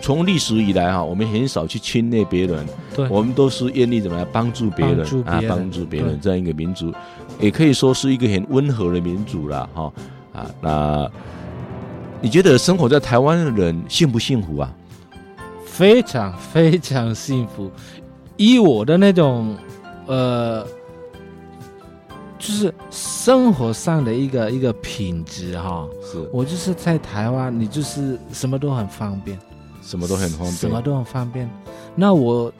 [0.00, 2.64] 从历史以来哈，我们很少去侵略别人，
[2.94, 6.94] 对，我们都是愿意怎么样帮助别人，助别人啊，帮助别人这样一个民族，
[7.40, 9.68] 也可以说是一个很温和的民族啦。
[9.74, 9.92] 哈
[10.32, 11.10] 啊那。
[12.24, 14.74] 你觉得生活在台湾的人幸不幸福啊？
[15.66, 17.70] 非常非常幸福。
[18.38, 19.54] 以我的那种，
[20.06, 20.66] 呃，
[22.38, 29.38] 就是生活上的一个一个品质哈，是我就是在台湾，你就是什么都很方便，
[29.82, 31.46] 什么都很方便，什么都很方便。
[31.94, 32.50] 那我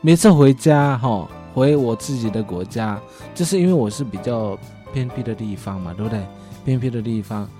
[0.00, 3.00] 每次回家哈，回我自己的国家，
[3.34, 4.56] 就是因为我是比较
[4.94, 6.24] 偏僻的地方嘛，对不对？
[6.64, 7.50] 偏僻的地方。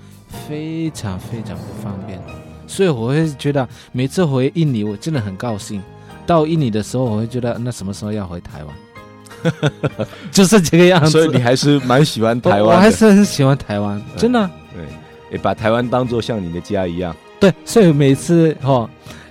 [0.47, 2.19] 非常非常不方便，
[2.67, 5.81] 所以我会觉得每次回印尼，我真的很高兴。
[6.25, 11.11] 到印尼的时候，我会觉得那什么时候要回台湾， 就是这个样子。
[11.11, 14.49] 所以你还是蛮喜欢台湾，我还是很喜欢台湾，真的。
[14.73, 14.83] 对，
[15.31, 17.15] 也把台湾当做像你的家一样。
[17.39, 18.89] 对，所以每次哈，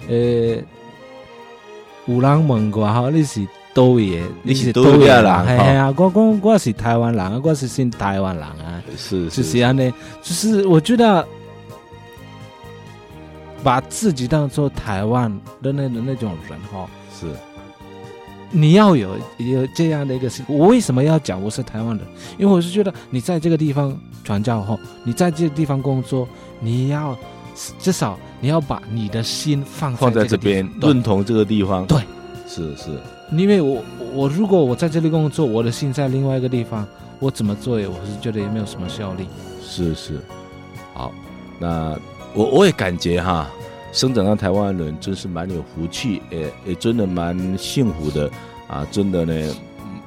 [0.09, 0.15] 呃，
[2.07, 3.47] 有人问过哈，那是。
[3.75, 9.91] 都也，你是都亚人，系啊，我讲我是台湾人啊，我是新台湾人啊，是，就是这样的，
[10.23, 11.27] 就是我觉得
[13.63, 15.31] 把自己当做台湾
[15.63, 16.87] 的那那种人哈，
[17.19, 17.27] 是，
[18.51, 22.07] 你要有有这样的一个心，我为什么要讲我是台湾人？
[22.37, 26.29] 因为我是觉得你在这个地方传教后，你在这个地方工作，
[26.61, 27.17] 你要
[27.79, 31.99] 至少你要把你的心放放在这边，认同这个地方，对，
[32.47, 32.91] 是是。
[33.35, 36.87] 因为我我如果我在这里工作，我的心在另外一个地方，
[37.19, 37.89] 我怎么做也？
[37.89, 39.27] 我是觉得也没有什么效力。
[39.63, 40.21] 是是，
[40.93, 41.11] 好，
[41.59, 41.99] 那
[42.35, 43.51] 我我也感觉哈，
[43.91, 48.31] 生长在台湾的人真是蛮有福气，也也真的蛮幸福的
[48.69, 48.87] 啊！
[48.91, 49.55] 真的呢，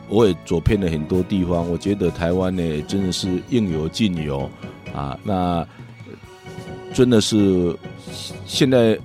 [0.07, 4.49] 我也走遍了很多地方，我觉得台湾呢真的是应有尽有
[4.93, 5.17] 啊。
[5.23, 5.67] 那
[6.93, 7.75] 真的是
[8.45, 8.97] 现在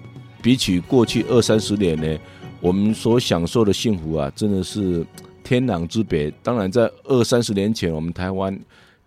[0.42, 2.18] 比起过去二三十年呢。
[2.61, 5.04] 我们所享受的幸福啊，真的是
[5.42, 6.30] 天壤之别。
[6.42, 8.58] 当然，在二三十年前，我们台湾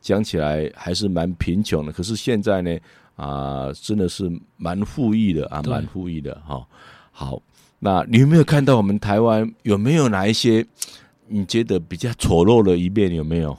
[0.02, 1.92] 讲起来还是蛮贫穷的。
[1.92, 2.78] 可是现在呢，
[3.16, 6.66] 啊，真的是蛮富裕的啊，蛮富裕的哈。
[7.12, 7.40] 好，
[7.78, 10.66] 那你有没有看到我们台湾有没有哪一些
[11.28, 13.14] 你觉得比较丑陋的一面？
[13.14, 13.56] 有没有？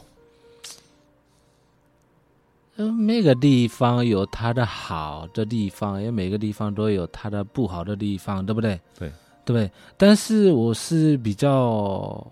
[2.76, 8.80] 嗯，每个地方有它的好的地方，因为每个地方都有它的不好的地方，对不对？
[8.99, 9.12] 对。
[9.45, 12.26] 对，但是我是比较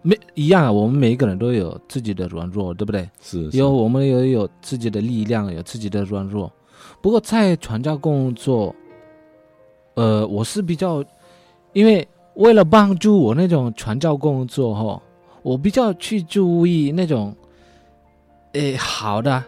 [0.00, 0.70] 没一样啊。
[0.70, 3.08] 我们每一个人都有自己的软弱，对不对？
[3.20, 6.50] 是，是，有我们也有自己的力量，有自己的软弱。
[7.02, 8.72] 不过在传教工作，
[9.94, 11.04] 呃，我是比较，
[11.72, 15.02] 因为为了帮助我那种传教工作哈，
[15.42, 17.34] 我比较去注意那种，
[18.52, 19.42] 诶，好的。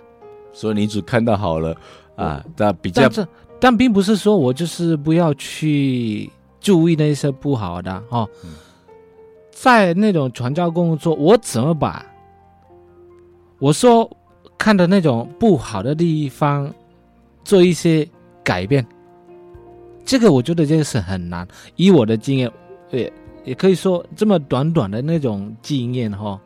[0.53, 1.77] 所以你只看到好了
[2.17, 3.29] 啊，但比较，但，
[3.61, 6.29] 但并不是说我就是不要去。
[6.63, 8.29] 注意那些不好的哦，
[9.51, 12.07] 在那种传教工作，我怎么把
[13.59, 14.09] 我说
[14.57, 16.73] 看的那种不好的地方
[17.45, 18.09] 做一些
[18.45, 18.87] 改变？
[20.05, 21.47] 这个我觉得这个是很难。
[21.77, 22.51] 以我的经验，
[22.91, 23.13] 也
[23.45, 26.41] 也可以说这么短短的那种经验哈，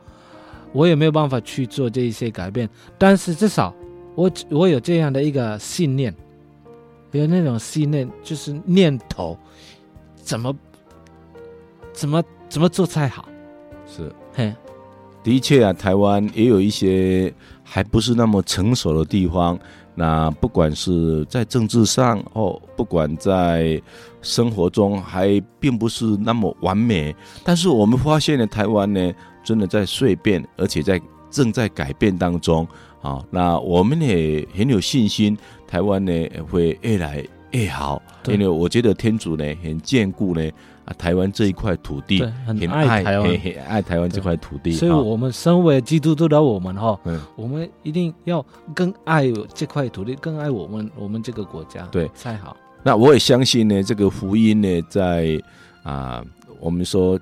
[0.72, 2.68] 我也没有办法去做这一些改变。
[2.96, 3.74] 但是至少
[4.14, 6.14] 我我有这样的一个信念，
[7.12, 9.38] 有那种信念就是念头。
[10.26, 10.52] 怎么
[11.92, 13.28] 怎么怎么做才好？
[13.86, 14.52] 是，嘿，
[15.22, 19.56] 的确啊，台湾也有一些还不是那么成熟的地方。
[19.94, 23.80] 那不管是在政治上哦，不管在
[24.20, 27.14] 生活中，还并不是那么完美。
[27.44, 29.12] 但是我们发现呢，台湾呢，
[29.44, 31.00] 真的在蜕变，而且在
[31.30, 32.66] 正在改变当中
[33.00, 33.24] 啊。
[33.30, 37.24] 那我们也很有信心，台湾呢会越来
[37.56, 38.02] 越好。
[38.26, 40.50] 因为我觉得天主呢很眷顾呢
[40.84, 44.72] 啊台湾这一块土地，很爱台湾，很爱台湾这块土地。
[44.72, 46.98] 所以我们身为基督徒的我们哈，
[47.36, 48.44] 我们一定要
[48.74, 52.56] 更爱这块土地，更爱我们我们这个国家，对才好。
[52.82, 55.40] 那我也相信呢，这个福音呢，在
[55.82, 56.24] 啊，
[56.60, 57.18] 我们说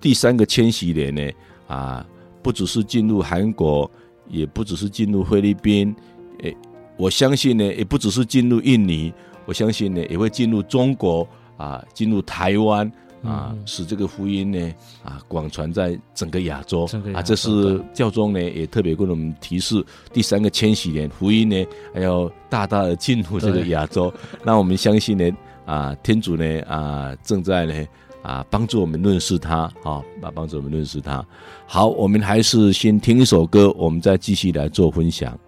[0.00, 1.30] 第三个千禧年呢，
[1.66, 2.06] 啊，
[2.42, 3.90] 不只是进入韩国，
[4.28, 5.94] 也不只是进入菲律宾，
[6.40, 6.54] 诶，
[6.98, 9.12] 我相信呢，也不只是进入印尼，
[9.46, 11.26] 我相信呢，也会进入中国
[11.56, 12.90] 啊，进入台湾。
[13.24, 14.74] 啊，使这个福音呢
[15.04, 19.80] 啊广传在整个亚洲，洲啊，这是教宗呢也特别跟我们提示，
[20.12, 21.64] 第三个千禧年福音呢
[21.94, 24.12] 还要大大的进入这个亚洲。
[24.44, 25.30] 那我们相信呢
[25.64, 27.86] 啊，天主呢啊正在呢
[28.22, 30.02] 啊帮助我们认识他啊，
[30.34, 31.24] 帮助我们认识他。
[31.64, 35.38] 好，我们还是先听一首歌，我们再继续来做分享。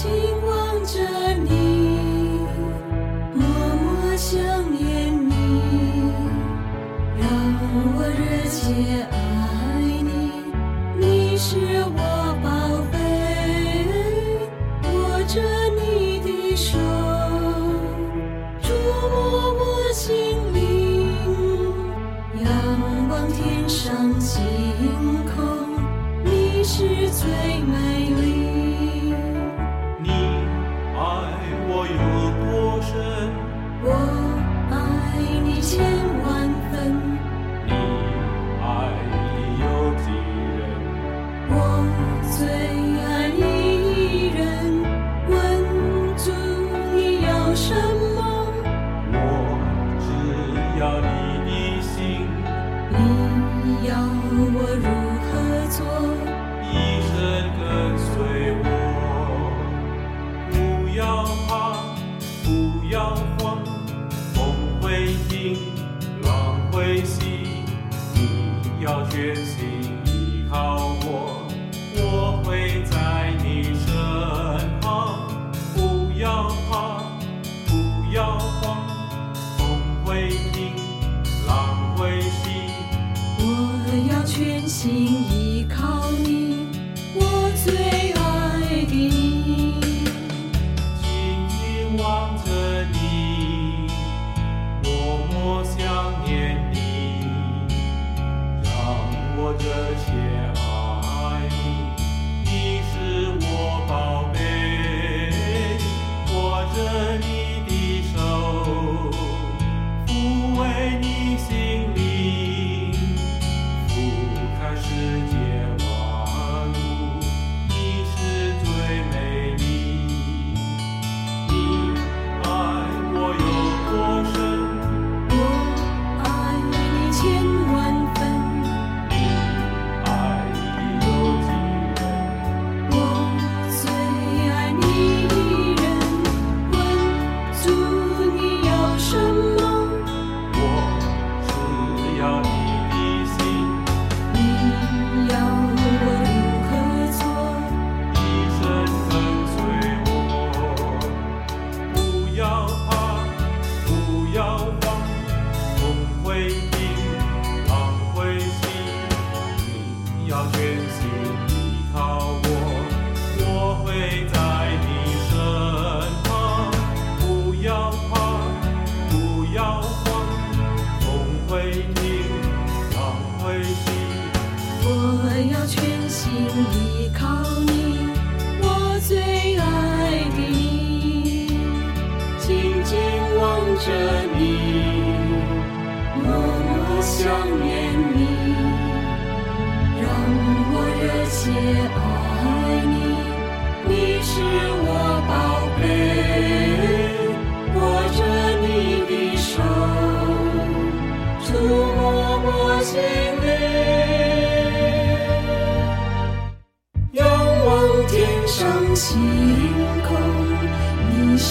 [0.00, 0.08] 静
[0.46, 1.00] 望着
[1.42, 2.46] 你，
[3.34, 3.42] 默
[3.82, 4.38] 默想
[4.70, 5.32] 念你，
[7.18, 7.26] 让
[7.96, 9.17] 我热切。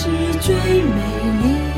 [0.07, 0.39] 是。
[0.39, 1.01] 最美
[1.43, 1.76] 丽。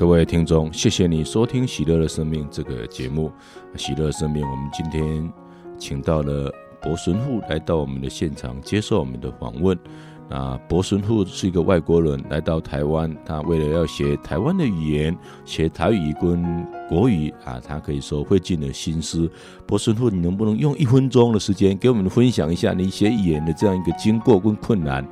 [0.00, 3.30] 各位听众，谢谢你收听《喜乐的生命》这个节目。
[3.76, 5.30] 喜乐的生命，我们今天
[5.76, 9.78] 请到了博神父来到我们的现场接受我们的访问。
[10.26, 19.30] 那博神父是一个外国人来到台湾，他为了要学台湾的语言，学台语跟国语啊，他可以说费尽了心思。
[19.66, 25.06] 博神父，你能不能用一分钟的时间给我们分享一下你学语言的这样一个经过跟困难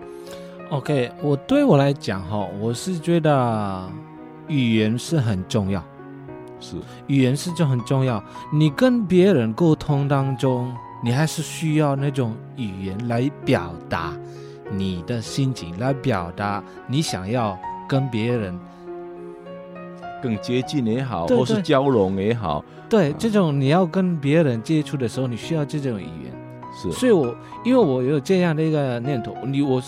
[0.71, 3.87] ？OK，我对我来讲哈，我是觉得。
[4.49, 5.83] 语言是很重要，
[6.59, 6.77] 是
[7.07, 8.23] 语言是就很重要。
[8.53, 10.75] 你跟别人沟通当中，
[11.05, 14.13] 你还是需要那种语言来表达
[14.71, 18.59] 你的心情，来表达你想要跟别人
[20.23, 22.65] 更接近也好，对对，或是交融也好。
[22.89, 26.33] 对，这种你要跟别人接触的时候，你需要这种语言。
[26.75, 27.35] 是，所以我
[27.65, 29.83] 因为我有这样的一个念头，你我。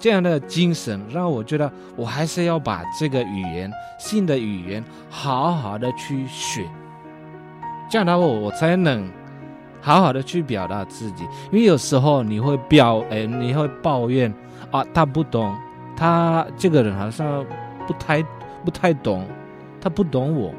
[0.00, 6.66] 这样的精神让我觉得，我还是要把这个语言，新的语言，好好的去学，
[7.90, 9.08] 这样的话我才能
[9.82, 11.24] 好好的去表达自己。
[11.52, 14.32] 因为有时候你会表，哎，你会抱怨
[14.70, 15.54] 啊，他不懂，
[15.94, 17.44] 他这个人好像
[17.86, 18.22] 不太
[18.64, 19.26] 不太懂，
[19.82, 20.54] 他不懂我。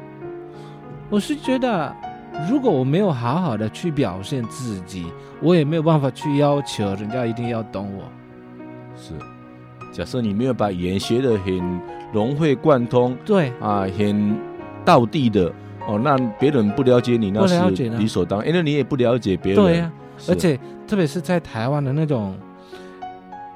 [1.10, 1.92] 我是觉得，
[2.48, 5.12] 如果我没有好好的去表现自己，
[5.42, 8.04] 我也没有办法去要求人家一定要懂我。
[8.96, 9.14] 是。
[9.92, 11.80] 假设你没有把语言学得很
[12.12, 14.36] 融会贯通，对啊，很
[14.84, 15.52] 道地的
[15.86, 17.60] 哦，那别人不了解你，那是
[17.98, 19.62] 理所当然，因为你也不了解别人。
[19.62, 22.34] 对呀、啊，而且特别是在台湾的那种，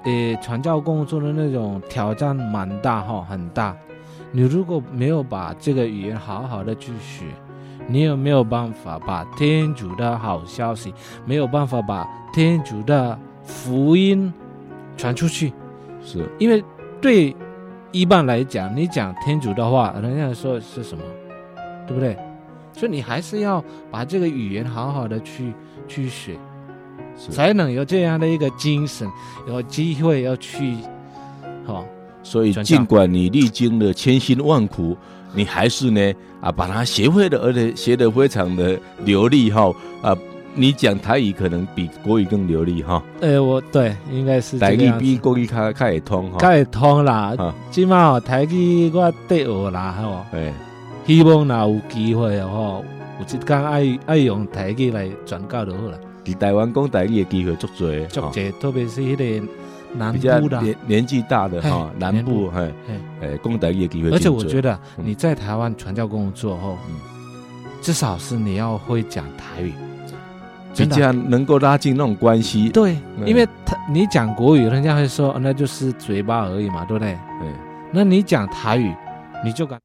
[0.04, 3.74] 呃，传教工作的那种挑战蛮大哈，很大。
[4.30, 7.24] 你如果没有把这个语言好好的去学，
[7.86, 10.92] 你有没有办法把天主的好消息，
[11.24, 14.30] 没有办法把天主的福音
[14.96, 15.52] 传出去？
[16.06, 16.62] 是因为
[17.00, 17.34] 对
[17.90, 21.02] 一般来讲，你讲天主的话，人家说是什么，
[21.86, 22.16] 对不对？
[22.72, 25.52] 所以你还是要把这个语言好好的去
[25.88, 26.36] 去学，
[27.30, 29.08] 才能有这样的一个精神，
[29.48, 30.76] 有机会要去，
[31.66, 31.84] 好。
[32.22, 34.96] 所以尽管你历经了千辛万苦，
[35.32, 40.16] 你还是呢啊把它学会了，而且学得非常的流利哈啊。
[40.58, 43.02] 你讲台语可能比国语更流利哈？
[43.20, 47.36] 呃、欸，我对，应该是台语比国语较较会通哈，较会通啦。
[47.70, 50.24] 起码哦，台语我得学啦，吼。
[50.32, 50.50] 哎，
[51.06, 52.82] 希望若有机会哦，
[53.20, 55.98] 有一天爱爱用台语来传教就好了。
[56.24, 59.46] 在台湾讲台语的机会足多，足多，特别是迄个
[59.92, 62.72] 南部的年年纪大的哈，南部嘿，
[63.20, 64.10] 哎，讲台语的机会。
[64.10, 66.96] 而且我觉得你在台湾传教工作后，嗯，
[67.82, 69.74] 至少是你要会讲台语。
[70.76, 77.16] 比较能够拉近那种关系，对，因为他你讲国语，人家会说那就是嘴巴而已嘛，对不对？
[77.40, 77.48] 对，
[77.92, 78.94] 那你讲台语，
[79.44, 79.78] 你就敢。